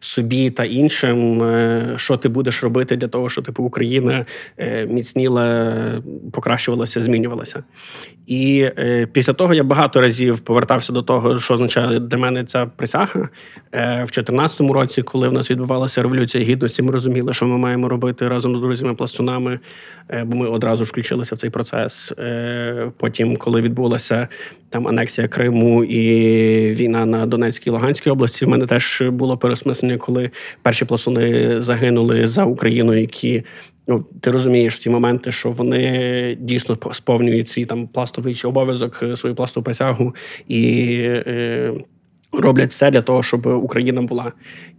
[0.00, 4.26] собі та іншим, е, що ти будеш робити для того, щоб типу Україна
[4.58, 5.74] е, міцніла,
[6.32, 7.62] покращувалася, змінювалася.
[8.26, 12.66] І е, після того я багато разів повертався до того, що означає для мене ця
[12.66, 13.28] присяга.
[13.72, 17.88] Е, в 2014 році, коли в нас відбувалася революція гідності, ми розуміли, що ми маємо
[17.88, 19.58] робити разом з друзями-пластунами,
[20.08, 22.12] е, бо ми одразу ж включилися в цей процес.
[22.18, 24.28] Е, потім, коли відбулася
[24.70, 26.06] там анексія Криму і
[26.70, 30.30] війна на Донецькій і Луганській області, в мене теж було переосмислення, коли
[30.62, 33.42] перші пластуни загинули за Україну, які
[33.88, 39.16] ну, ти розумієш в ці моменти, що вони дійсно сповнюють свій там пластовий обов'язок, е,
[39.16, 40.14] свою пластову присягу
[40.48, 41.08] і.
[42.34, 44.32] Е, роблять все для того, щоб Україна була.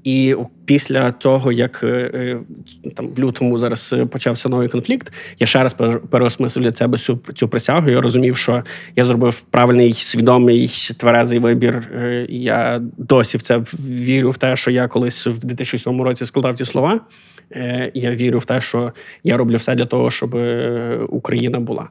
[0.04, 0.36] І
[0.66, 2.39] після того, як е, е,
[2.96, 5.74] там в лютому зараз почався новий конфлікт, я ще раз
[6.10, 7.89] переосмислив для себе цю цю присягу.
[7.89, 8.63] Я розумів, що
[8.96, 11.89] я зробив правильний свідомий тверезий вибір.
[12.30, 13.58] І Я досі в це
[13.89, 17.00] вірю в те, що я колись в 2007 році складав ті слова.
[17.94, 20.36] Я вірю в те, що я роблю все для того, щоб
[21.10, 21.89] Україна була.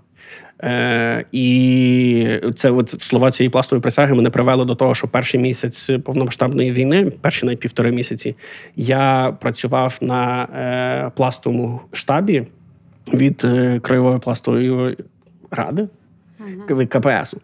[0.64, 5.90] Е, І це от слова цієї пластової присяги мене привело до того, що перший місяць
[6.04, 8.36] повномасштабної війни, перші навіть півтори місяці,
[8.76, 12.46] я працював на е, пластовому штабі
[13.14, 14.96] від е, краєвої пластової
[15.50, 15.88] ради
[16.88, 17.40] КПСу.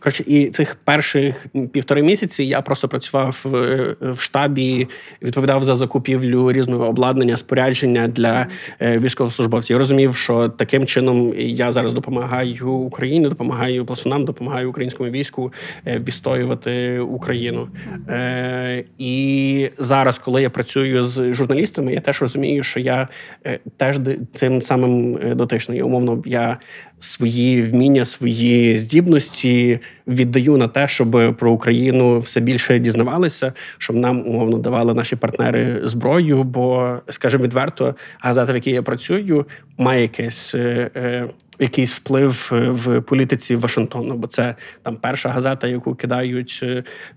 [0.00, 4.88] Коротше, і цих перших півтори місяці я просто працював в, в штабі,
[5.22, 8.46] відповідав за закупівлю різного обладнання, спорядження для
[8.80, 9.74] е, військовослужбовців.
[9.74, 15.52] Я розумів, що таким чином я зараз допомагаю Україні, допомагаю пластунам, допомагаю українському війську
[15.86, 17.68] е, відстоювати Україну.
[18.08, 23.08] Е, І зараз, коли я працюю з журналістами, я теж розумію, що я
[23.46, 24.00] е, теж
[24.32, 25.82] цим самим дотичний.
[25.82, 26.58] Умовно, я
[27.00, 34.26] свої вміння, свої здібності віддаю на те, щоб про Україну все більше дізнавалися, щоб нам
[34.26, 36.42] умовно давали наші партнери зброю.
[36.42, 39.46] Бо, скажімо відверто, газета, в якій я працюю,
[39.78, 40.54] має якесь.
[40.54, 41.28] Е, е,
[41.60, 46.64] якийсь вплив в політиці Вашингтону, бо це там перша газета, яку кидають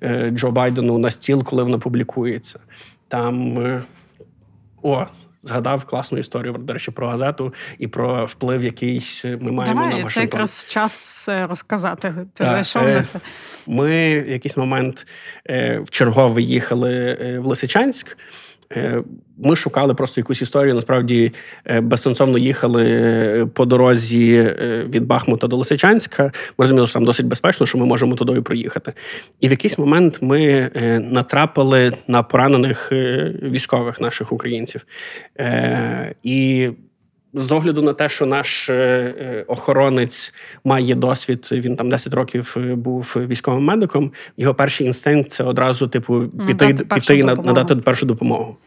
[0.04, 2.60] е, Джо Байдену на стіл, коли вона публікується.
[3.08, 3.58] Там
[4.82, 5.06] о,
[5.44, 10.04] згадав класну історію до речі, про газету і про вплив, який ми маємо Давай, на
[10.04, 10.10] Вашингтон.
[10.10, 12.14] Це якраз час е, розказати.
[12.34, 13.20] Ти зайшов е, на це.
[13.68, 15.08] Ми в якийсь момент
[15.50, 18.18] е, в чергове їхали е, в Лисичанськ.
[18.76, 19.04] Е,
[19.44, 20.76] ми шукали просто якусь історію.
[20.76, 21.34] Насправді
[21.66, 24.56] е, безсенсовно їхали е, по дорозі
[24.90, 26.24] від Бахмута до Лисичанська.
[26.24, 28.94] Ми розуміли, що там досить безпечно, що ми можемо туди проїхати.
[29.40, 30.70] І в якийсь момент ми
[31.12, 32.92] натрапили на поранених
[33.44, 34.86] військових наших українців.
[36.24, 36.70] І
[37.34, 38.70] з огляду на те, що наш
[39.48, 44.12] охоронець має досвід, він там 10 років був військовим медиком.
[44.38, 48.58] Його перший інстинкт це одразу, типу, піти піти і надати першу допомогу.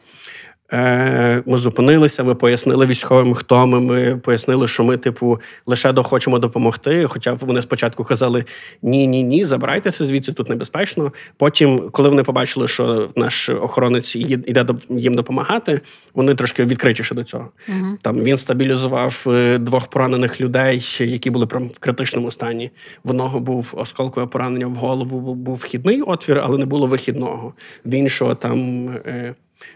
[0.72, 3.81] Е, ми зупинилися, ми пояснили військовим, хто ми.
[3.81, 7.07] Ми пояснили, що ми, типу, лише хочемо допомогти.
[7.07, 8.44] Хоча вони спочатку казали
[8.83, 11.12] ні, ні, ні, забирайтеся звідси, тут небезпечно.
[11.37, 15.81] Потім, коли вони побачили, що наш охоронець йде їм допомагати,
[16.14, 17.48] вони трошки відкритіше до цього.
[17.68, 17.98] Угу.
[18.03, 22.70] Там він стабілізував е, двох поранених людей, які були прям в критичному стані.
[23.05, 27.53] В одного був осколкове поранення в голову, був вхідний отвір, але не було вихідного.
[27.85, 28.88] В іншого там.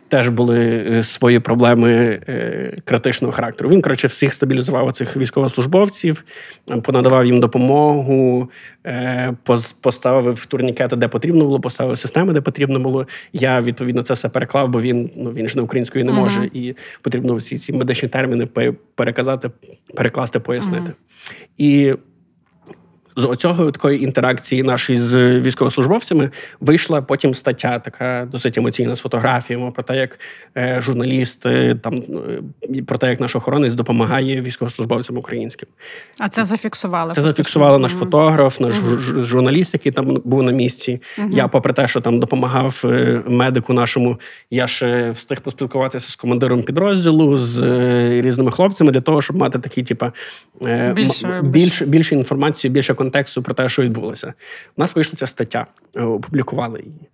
[0.08, 3.70] Теж були е, свої проблеми е, критичного характеру.
[3.70, 6.24] Він, коротше, всіх стабілізував цих військовослужбовців,
[6.82, 8.50] понадавав їм допомогу,
[8.86, 9.34] е,
[9.80, 13.06] поставив турнікети, де потрібно було, поставив системи, де потрібно було.
[13.32, 16.56] Я відповідно це все переклав, бо він ну він ж не українською не може, uh-huh.
[16.56, 18.48] і потрібно всі ці медичні терміни
[18.94, 19.50] переказати,
[19.94, 20.92] перекласти, пояснити.
[20.92, 21.34] Uh-huh.
[21.58, 21.94] І
[23.18, 29.70] з оцього такої інтеракції нашої з військовослужбовцями вийшла потім стаття, така досить емоційна з фотографіями
[29.70, 30.18] про те, як
[30.56, 31.42] е, журналіст
[31.82, 32.02] там
[32.74, 35.68] е, про те, як наш охоронець допомагає військовослужбовцям українським.
[36.18, 37.12] А це зафіксували?
[37.12, 41.02] Це зафіксували наш фотограф, наш uh журналіст, який там був на місці.
[41.18, 46.16] uh Я, попри те, що там допомагав е, медику нашому, я ще встиг поспілкуватися з
[46.16, 47.60] командиром підрозділу, з
[48.20, 50.12] різними хлопцями для того, щоб мати такі, типа
[50.94, 54.34] більше, більше, більше інформації, більше контактів контексту про те, що відбулося.
[54.76, 55.66] У нас вийшла ця стаття,
[55.96, 57.08] е, опублікували її.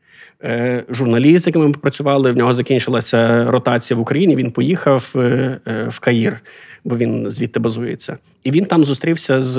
[0.44, 4.36] Е, журналіст, з яким ми працювали, в нього закінчилася ротація в Україні.
[4.36, 6.40] Він поїхав е, в Каїр,
[6.84, 8.18] бо він звідти базується.
[8.44, 9.58] І він там зустрівся з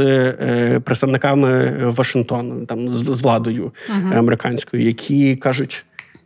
[0.83, 4.17] представниками Вашингтону, там з владою uh-huh.
[4.17, 5.85] американською, які кажуть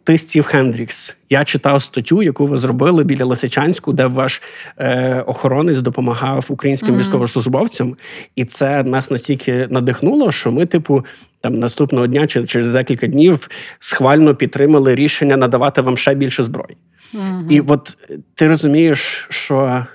[0.09, 1.15] ти Стів Хендрікс.
[1.29, 4.41] Я читав статтю, яку ви зробили біля Лисичанську, де ваш
[4.77, 6.99] е, охоронець допомагав українським mm-hmm.
[6.99, 7.95] військовослужбовцям,
[8.35, 11.05] і це нас настільки надихнуло, що ми, типу,
[11.41, 16.77] там наступного дня чи через декілька днів схвально підтримали рішення надавати вам ще більше зброї.
[17.13, 17.51] Mm-hmm.
[17.51, 17.97] І от
[18.35, 19.85] ти розумієш, що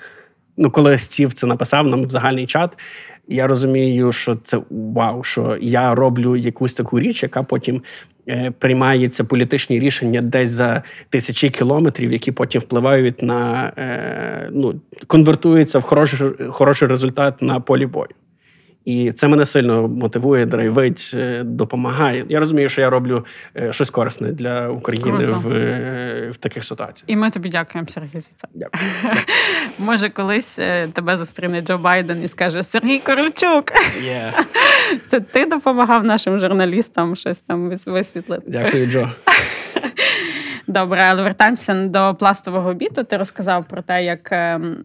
[0.56, 2.78] ну, коли Стів це написав нам в загальний чат.
[3.28, 7.82] Я розумію, що це вау, що я роблю якусь таку річ, яка потім
[8.28, 15.78] Е, приймається політичні рішення десь за тисячі кілометрів, які потім впливають на е, ну конвертуються
[15.78, 18.08] в хороший, хороший результат на полі бою.
[18.84, 22.24] І це мене сильно мотивує, драйвить, е, допомагає.
[22.28, 25.40] Я розумію, що я роблю е, щось корисне для України Круто.
[25.40, 27.10] в, е, в таких ситуаціях.
[27.10, 28.48] І ми тобі дякуємо, Сергій, за це.
[28.54, 28.84] Дякую.
[29.78, 30.58] Може, колись
[30.92, 33.64] тебе зустріне Джо Байден і скаже: Сергій Корольчук,
[34.04, 34.32] Є.
[35.06, 38.42] це ти допомагав нашим журналістам щось там висвітлити.
[38.46, 39.10] Дякую, Джо.
[40.66, 43.04] Добре, але вертаємося до пластового біту.
[43.04, 44.84] Ти розказав про те, як, ем,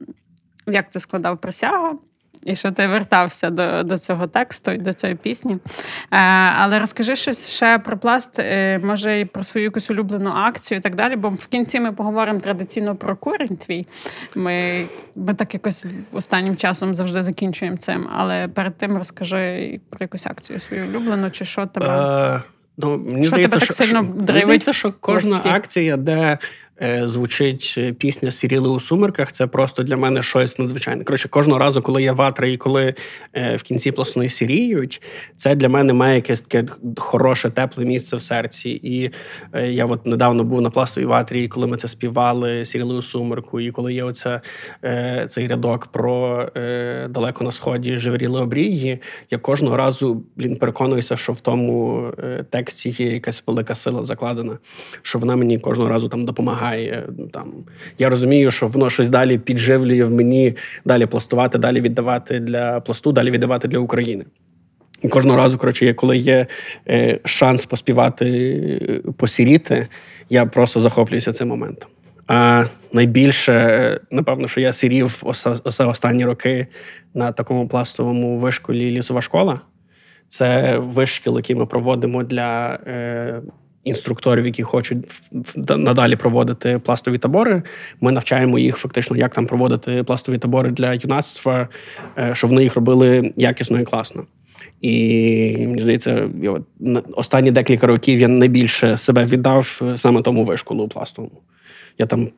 [0.67, 1.99] як ти складав присягу.
[2.43, 5.53] І що ти вертався до, до цього тексту і до цієї пісні.
[5.53, 6.17] Е,
[6.57, 10.81] але розкажи щось ще про пласт, е, може, і про свою якусь улюблену акцію і
[10.81, 11.15] так далі.
[11.15, 13.87] Бо в кінці ми поговоримо традиційно про курень твій.
[14.35, 14.85] Ми,
[15.15, 18.07] ми так якось останнім часом завжди закінчуємо цим.
[18.15, 21.87] Але перед тим розкажи про якусь акцію свою улюблену, чи що тебе.
[22.35, 22.41] Е,
[22.77, 26.37] ну, мені Що здається, тебе так що, сильно що, мені здається, що кожна акція, де
[27.03, 31.03] звучить е, пісня Сіріли у сумерках, це просто для мене щось надзвичайне.
[31.03, 32.93] Коротше, кожного разу, коли є ватра і коли
[33.33, 35.01] е, в кінці пластуни сіріють,
[35.35, 36.67] це для мене має якесь таке
[36.97, 38.69] хороше, тепле місце в серці.
[38.69, 39.11] І
[39.53, 43.59] е, я от недавно був на пластовій ватрі, коли ми це співали, сіріли у сумерку,
[43.59, 44.41] і коли є оця,
[44.83, 48.99] е, цей рядок про е, далеко на сході живріли обрії,
[49.31, 54.57] я кожного разу блін, переконуюся, що в тому е, тексті є якась велика сила закладена,
[55.01, 56.68] що вона мені кожного разу там допомагає.
[57.33, 57.53] Там
[57.97, 60.53] я розумію, що воно щось далі підживлює в мені,
[60.85, 64.25] далі пластувати, далі віддавати для пласту, далі віддавати для України.
[65.01, 66.45] І кожного разу, коротше, коли є
[66.89, 68.25] е, шанс поспівати,
[69.07, 69.87] е, посіріти,
[70.29, 71.89] я просто захоплююся цим моментом.
[72.27, 76.67] А найбільше, е, напевно, що я сірів оса- останні роки
[77.13, 79.61] на такому пластовому вишколі лісова школа.
[80.27, 83.41] Це вишкіл, який ми проводимо для е,
[83.89, 84.97] інструкторів, які хочуть
[85.69, 87.63] надалі проводити пластові табори.
[88.01, 91.67] Ми навчаємо їх фактично, як там проводити пластові табори для юнацтва,
[92.17, 94.23] е, щоб вони їх робили якісно і класно.
[94.81, 96.29] І мені здається,
[97.13, 101.41] останні декілька років я найбільше себе віддав е, саме тому вишколу пластовому.
[101.97, 102.29] Я там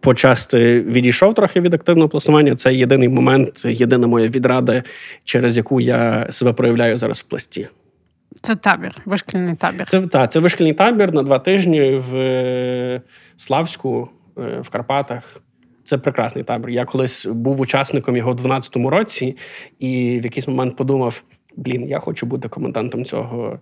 [0.00, 2.54] почасти відійшов трохи від активного пластування.
[2.54, 4.82] Це єдиний момент, єдина моя відрада,
[5.24, 7.68] через яку я себе проявляю зараз в пласті.
[8.42, 9.86] Це табір, вишкільний табір.
[9.86, 13.02] Це та, це вишкільний табір на два тижні в е,
[13.36, 14.08] Славську,
[14.38, 15.40] е, в Карпатах.
[15.84, 16.70] Це прекрасний табір.
[16.70, 19.36] Я колись був учасником його в 12-му році,
[19.78, 21.22] і в якийсь момент подумав:
[21.56, 23.58] блін, я хочу бути комендантом цього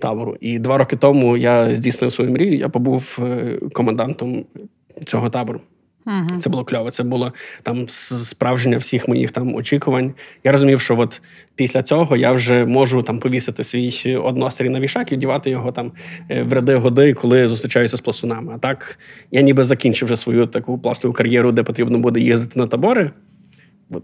[0.00, 0.36] табору.
[0.40, 2.58] І два роки тому я здійснив свою мрію.
[2.58, 4.44] Я побув е, комендантом
[5.04, 5.60] цього табору.
[6.38, 6.90] Це було кльово.
[6.90, 7.32] Це було
[7.62, 10.14] там справжнє всіх моїх там очікувань.
[10.44, 11.22] Я розумів, що от
[11.54, 15.92] після цього я вже можу там повісити свій однострій на вішак і вдівати його там
[16.30, 18.52] е, в ряди годи, коли зустрічаюся з пластунами.
[18.54, 18.98] А так
[19.30, 23.10] я ніби закінчив вже свою таку пластову кар'єру, де потрібно буде їздити на табори.
[23.90, 24.02] От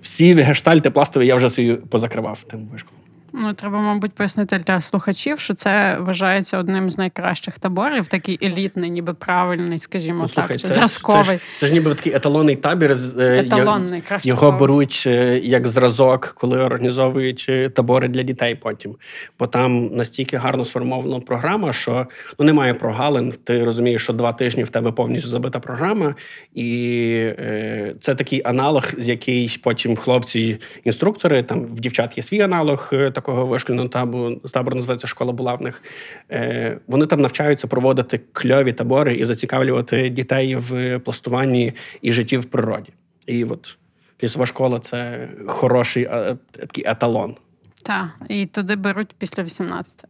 [0.00, 3.09] всі гештальти пластові я вже свої позакривав тим вишколом.
[3.32, 8.90] Ну, треба, мабуть, пояснити для слухачів, що це вважається одним з найкращих таборів, такий елітний,
[8.90, 11.24] ніби правильний, скажімо Ну, слухай, так, це, зразковий.
[11.24, 12.96] Це ж, це ж ніби такий еталонний табір.
[13.18, 14.58] е, Еталонний, краще Його слово.
[14.58, 18.96] беруть е, як зразок, коли організовують е, табори для дітей потім.
[19.38, 22.06] Бо там настільки гарно сформована програма, що
[22.38, 23.32] ну, немає прогалин.
[23.44, 26.14] Ти розумієш, що два тижні в тебе повністю забита програма,
[26.54, 32.90] і е, це такий аналог, з який потім хлопці-інструктори, там в дівчат є свій аналог
[33.20, 35.82] такого вишкільного табору, табор називається школа булавних.
[36.30, 42.44] Е, вони там навчаються проводити кльові табори і зацікавлювати дітей в пластуванні і житті в
[42.44, 42.92] природі.
[43.26, 43.78] І от
[44.22, 47.36] лісова школа це хороший е, такий еталон.
[47.82, 50.04] Так, і туди беруть після 18.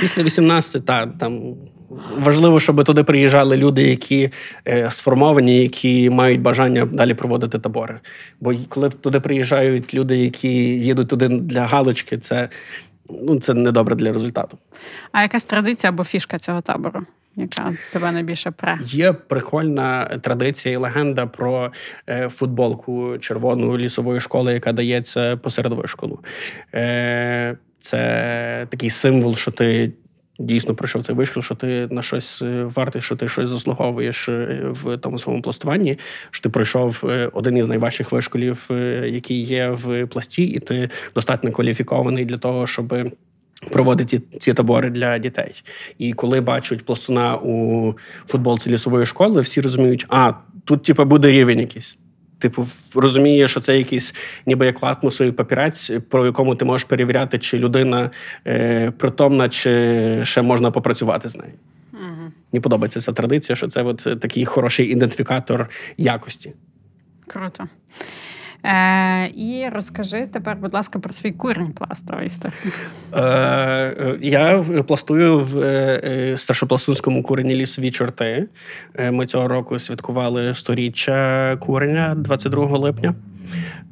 [0.00, 1.54] Після 18, так, там
[2.18, 4.30] важливо, щоб туди приїжджали люди, які
[4.68, 8.00] е, сформовані, які мають бажання далі проводити табори.
[8.40, 12.48] Бо коли туди приїжджають люди, які їдуть туди для галочки, це,
[13.22, 14.58] ну, це недобре для результату.
[15.12, 18.78] А якась традиція або фішка цього табору, яка тебе найбільше пре?
[18.80, 21.72] Є прикольна традиція і легенда про
[22.08, 26.18] е, футболку червону лісової школи, яка дається посеред вишколу.
[26.74, 29.92] Е, це такий символ, що ти.
[30.38, 34.60] Дійсно пройшов цей вишкіл, що ти на щось е, вартий, що ти щось заслуговуєш е,
[34.64, 35.98] в тому своєму пластуванні.
[36.30, 38.66] Що ти пройшов е, один із найважчих вишколів,
[39.04, 42.94] який є в пласті, і ти достатньо кваліфікований для того, щоб
[43.72, 45.62] проводити ці табори для дітей.
[45.98, 47.94] І коли бачать пластуна у
[48.26, 50.32] футболці лісової школи, всі розуміють, а
[50.64, 51.98] тут, типу, буде рівень якийсь.
[52.38, 54.14] Типу, розуміє, що це якийсь
[54.46, 58.10] ніби як латмусовий папірець, про якому ти можеш перевіряти, чи людина
[58.46, 61.52] е, притомна, чи ще можна попрацювати з нею.
[62.52, 66.52] Мені подобається ця традиція, що це от такий хороший ідентифікатор якості.
[67.26, 67.68] Круто.
[68.64, 72.28] Е, І розкажи тепер, будь ласка, про свій курінь пластовий.
[73.12, 78.48] Е, е, Я пластую в е, е, старшопластунському курені лісові чорти.
[79.10, 83.14] Ми цього року святкували сторіччя куреня 22 липня.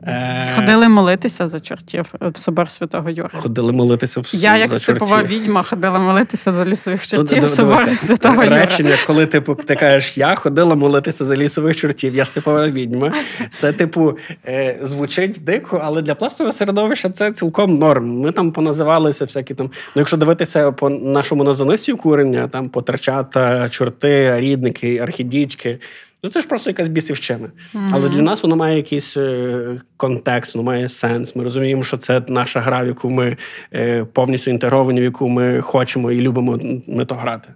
[0.03, 3.31] Е, Ходили молитися за чортів в собор Святого Юрія.
[3.35, 5.41] Ходили молитися в Я, як за степова чортів.
[5.41, 8.61] відьма, ходила молитися за лісових Ну, чортів в соборі Святого Юрія.
[8.61, 13.13] Речення, коли типу ти кажеш, я ходила молитися за лісових чортів, я степова відьма.
[13.55, 18.21] Це, типу, е, звучить дико, але для пластового середовища це цілком норм.
[18.21, 19.67] Ми там поназивалися всякі там.
[19.67, 25.79] Ну, якщо дивитися по нашому назонисію курення, там потерчата, чорти, рідники, архідітьки.
[26.23, 27.49] Ну, це ж просто якась бісівщина.
[27.91, 31.37] Але для нас воно має якийсь е, контекст, воно має сенс.
[31.37, 33.37] Ми розуміємо, що це наша гра, в яку ми
[33.75, 36.59] е, повністю інтегровані, в яку ми хочемо і любимо
[36.89, 37.49] ми то грати.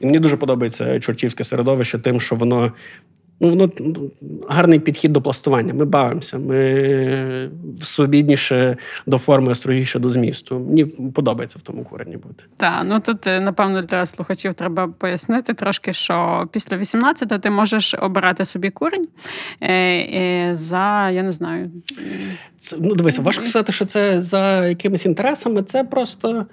[0.00, 2.72] І мені дуже подобається чортівське середовище, тим, що воно.
[3.40, 3.70] Ну, воно
[4.48, 5.74] гарний підхід до пластування.
[5.74, 7.50] Ми бавимося, ми
[7.82, 8.76] свобідніше
[9.06, 10.58] до форми, острогіше до змісту.
[10.58, 12.44] Мені подобається в тому курені бути.
[12.56, 17.94] Так, ну тут е, напевно для слухачів треба пояснити трошки, що після 18-го ти можеш
[17.94, 19.04] обирати собі курень
[19.60, 21.70] е, е, за я не знаю.
[22.58, 26.46] Це, ну, дивися, важко сказати, що це за якимись інтересами, це просто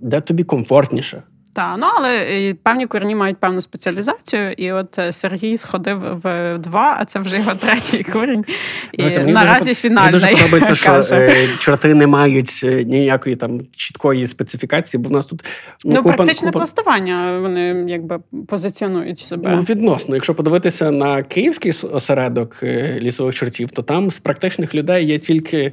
[0.00, 1.22] де тобі комфортніше.
[1.52, 6.58] Так, ну але е, певні корені мають певну спеціалізацію, і от е, Сергій сходив в
[6.58, 8.44] два, а це вже його третій корінь.
[8.92, 10.20] І Дивися, мені наразі дуже, фінальний.
[10.20, 10.74] Мені дуже подобається,
[11.06, 15.44] що е, чорти не мають ніякої там чіткої специфікації, бо в нас тут
[15.84, 19.50] Ну, купа- практичне купа- пластування вони якби позиціонують себе.
[19.56, 22.62] Ну, відносно, якщо подивитися на київський осередок
[23.00, 25.72] лісових чортів, то там з практичних людей є тільки,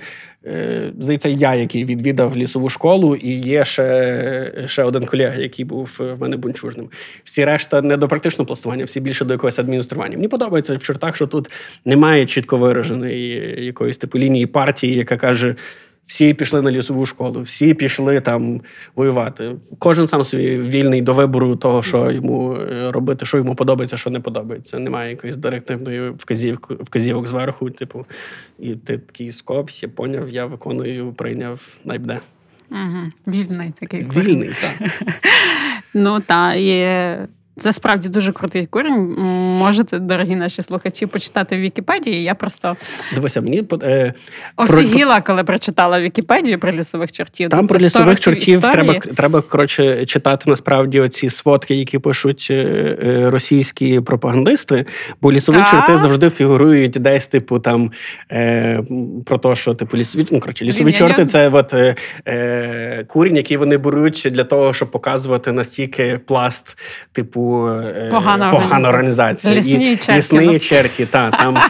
[1.00, 6.14] здається, я, який відвідав лісову школу, і є ще, ще один колега, який був е,
[6.14, 6.90] в мене бунчужним.
[7.24, 10.18] Всі решта не до практичного пластування, всі більше до якогось адміністрування.
[10.18, 11.52] Мені подобається в чортах, що тут
[11.86, 15.56] немає чітко вираженої е, якоїсь типу лінії партії, яка каже.
[16.08, 18.62] Всі пішли на лісову школу, всі пішли там
[18.96, 19.56] воювати.
[19.80, 24.10] Кожен сам собі вільний до вибору того, що йому е, робити, що йому подобається, що
[24.10, 24.80] не подобається.
[24.80, 27.70] Немає якоїсь директивної вказівки, вказівок зверху.
[27.70, 28.06] Типу,
[28.60, 32.20] і ти такий скопс, я поняв, я виконую, прийняв, найбде.
[32.72, 33.12] Угу.
[33.28, 34.04] Вільний такий.
[34.16, 34.92] Вільний, так.
[35.94, 36.70] Ну та і
[37.58, 39.16] це справді дуже крутий корінь.
[39.60, 42.24] Можете, дорогі наші слухачі, почитати в Вікіпедії.
[42.24, 42.76] Я просто
[43.16, 44.14] Дивися, мені е,
[44.58, 47.50] офігіла, коли прочитала Вікіпедію про лісових чортів.
[47.50, 48.84] Там Тут про лісових чортів історії.
[49.00, 52.54] треба, треба коротше читати насправді оці сводки, які пишуть е,
[53.04, 54.86] е, російські пропагандисти.
[55.22, 55.70] Бо лісові Так.
[55.70, 57.92] чорти завжди фігурують десь, типу, там
[58.32, 58.84] е,
[59.26, 61.96] про те, що типу лісові, ну, коротше, лісові я- чорти я- це от, е,
[62.28, 66.78] е, курінь, який вони беруть для того, щоб показувати настільки пласт,
[67.12, 69.56] типу, е, Погана погана організація.
[69.56, 70.60] Лісні І черті, лісні ну.
[70.60, 71.58] черті, та, там.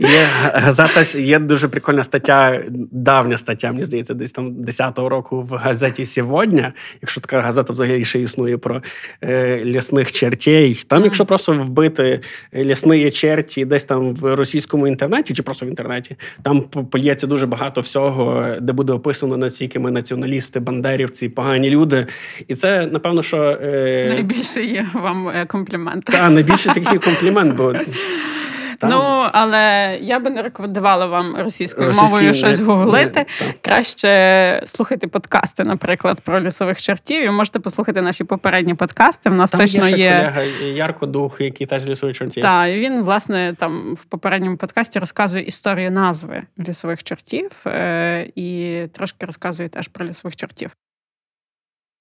[0.00, 5.54] Є газета, є дуже прикольна стаття, давня стаття, мені здається, десь там 10-го року в
[5.54, 6.72] газеті Сьогодня.
[7.02, 8.82] Якщо така газета взагалі ще існує про
[9.24, 10.84] е, лісних чертей.
[10.88, 12.20] Там, якщо просто вбити
[12.54, 17.46] лісні черті десь там в російському інтернеті, чи просто в інтернеті, там по- польється дуже
[17.46, 22.06] багато всього, де буде описано наскільки ми націоналісти, бандерівці, погані люди.
[22.48, 23.58] І це, напевно, що.
[23.62, 26.04] Е, Найбільше є вам е, комплімент.
[26.04, 27.74] та, найбільше такий комплімент, бо.
[28.80, 28.90] Там.
[28.90, 33.26] Ну, але я би не рекомендувала вам російською Російський мовою щось гуглити.
[33.40, 37.24] не- Краще слухайте подкасти, наприклад, про лісових чортів.
[37.24, 39.30] І можете послухати наші попередні подкасти.
[39.30, 40.10] В нас Там точно є ще є.
[40.10, 42.42] колега Ярко Дух, який теж лісовий чортів.
[42.42, 48.80] Так, і він, власне, там в попередньому подкасті розказує історію назви лісових чортів е, і
[48.92, 50.70] трошки розказує теж про лісових чортів.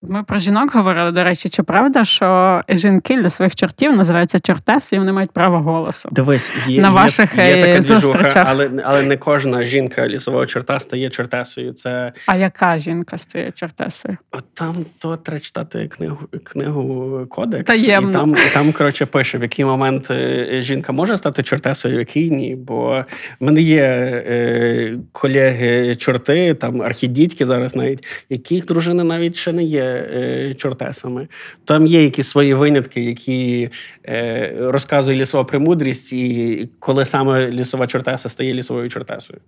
[0.02, 5.00] Ми про жінок говорили, до речі, чи правда, що жінки лісових чортів називаються чортеси, і
[5.00, 6.10] вони мають право голосу.
[6.12, 8.48] Дивись, є, На є, ваших, є, е, така зустрічах.
[8.50, 11.74] але, але не кожна жінка лісового чорта стає чортесою.
[11.74, 14.18] Це А яка жінка стає чортесою?
[14.32, 17.64] от там то треба читати книгу, книгу Кодекс.
[17.66, 18.10] Таємно.
[18.10, 22.00] І там, і там коротше, пише, в який момент е, жінка може стати чортесою, в
[22.00, 22.56] який ні.
[22.56, 23.04] Бо
[23.40, 23.84] в мене є
[24.28, 31.28] е, колеги чорти, там архідітки зараз навіть, яких дружини навіть ще не є е, чортесами.
[31.66, 33.70] Там є якісь свої винятки, які
[34.08, 39.40] е, розказує лісова премудрість, і коли саме лісова чортеса стає лісовою чортесою.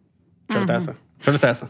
[0.54, 0.94] Чортеса.
[1.22, 1.68] Чортеса.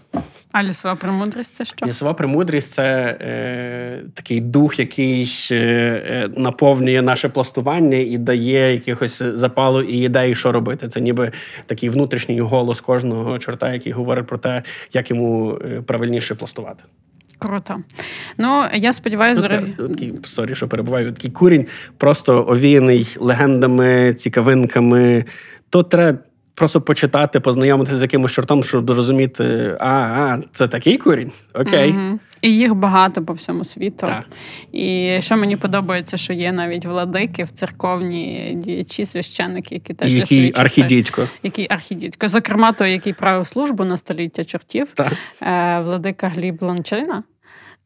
[0.52, 1.86] А лісова премудрість це що?
[1.86, 9.24] Лісова премудрість це е, такий дух, який е, е, наповнює наше пластування і дає якихось
[9.24, 10.88] запалу і ідеї, що робити.
[10.88, 11.32] Це ніби
[11.66, 14.64] такий внутрішній голос кожного чорта, який говорить про те,
[14.94, 16.84] як йому е, правильніше пластувати.
[17.42, 17.78] Круто.
[18.38, 19.64] Ну, я сподіваюся, дорогі...
[19.80, 21.66] е, sorry, що перебуваю, такий курінь,
[21.98, 25.26] просто овіяний легендами, цікавинками.
[25.70, 26.20] То треба
[26.62, 31.32] просто почитати, познайомитися з якимось чортом, щоб зрозуміти, а, а це такий курінь?
[31.54, 31.94] Окей.
[31.94, 32.20] Мгм.
[32.42, 34.08] І їх багато по всьому світу.
[34.08, 34.26] Так.
[34.72, 40.54] І що мені подобається, що є навіть владики в церковні діячі, священники, які теж який
[40.56, 41.28] архідідько.
[41.44, 42.28] Який архідідько.
[42.28, 45.14] Зокрема, той, який правив службу на століття чортів, Так.
[45.42, 47.24] е, владика Гліб Лончина.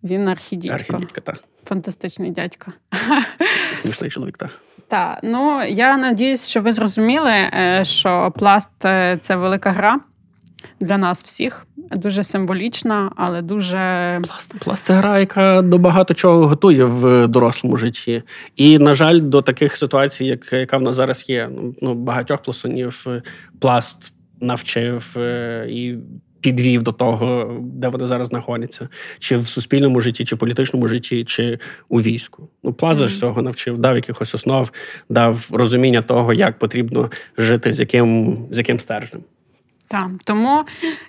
[0.06, 0.76] Він архідідько.
[0.76, 1.44] Архідідько, так.
[1.66, 2.72] Фантастичний дядько.
[3.74, 4.50] Смішний чоловік, так.
[4.88, 10.00] Так, ну я надіюсь, що ви зрозуміли, е, що пласт е, це велика гра
[10.80, 16.48] для нас всіх, дуже символічна, але дуже Пласт, пласт це гра, яка до багато чого
[16.48, 18.24] готує в дорослому житті.
[18.56, 21.50] І, на жаль, до таких ситуацій, як, яка в нас зараз є.
[21.52, 23.08] Ну, Ну, багатьох пластунів
[23.60, 25.98] пласт навчив е, і
[26.46, 28.90] підвів до того, де вони зараз знаходяться,
[29.20, 32.48] чи в суспільному житті, чи в політичному житті, чи у війську.
[32.64, 34.72] Ну, пласт ж цього навчив, дав якихось основ,
[35.10, 39.24] дав розуміння того, як потрібно жити з яким, з яким стержнем.
[39.88, 40.64] Так, тому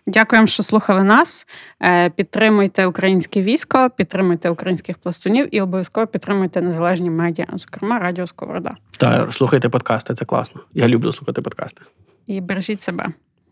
[0.06, 1.46] дякуємо, що слухали нас.
[1.82, 8.76] Е, Підтримуйте українське військо, підтримуйте українських пластунів і обов'язково підтримуйте незалежні медіа, зокрема Радіо Сковорода.
[8.98, 10.60] Та слухайте подкасти, це класно.
[10.74, 11.82] Я люблю слухати подкасти.
[12.26, 13.06] І бережіть себе.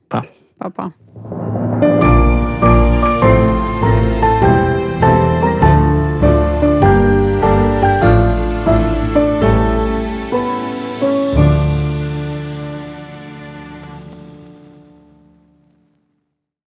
[0.08, 0.22] Па.
[0.58, 0.94] Papá.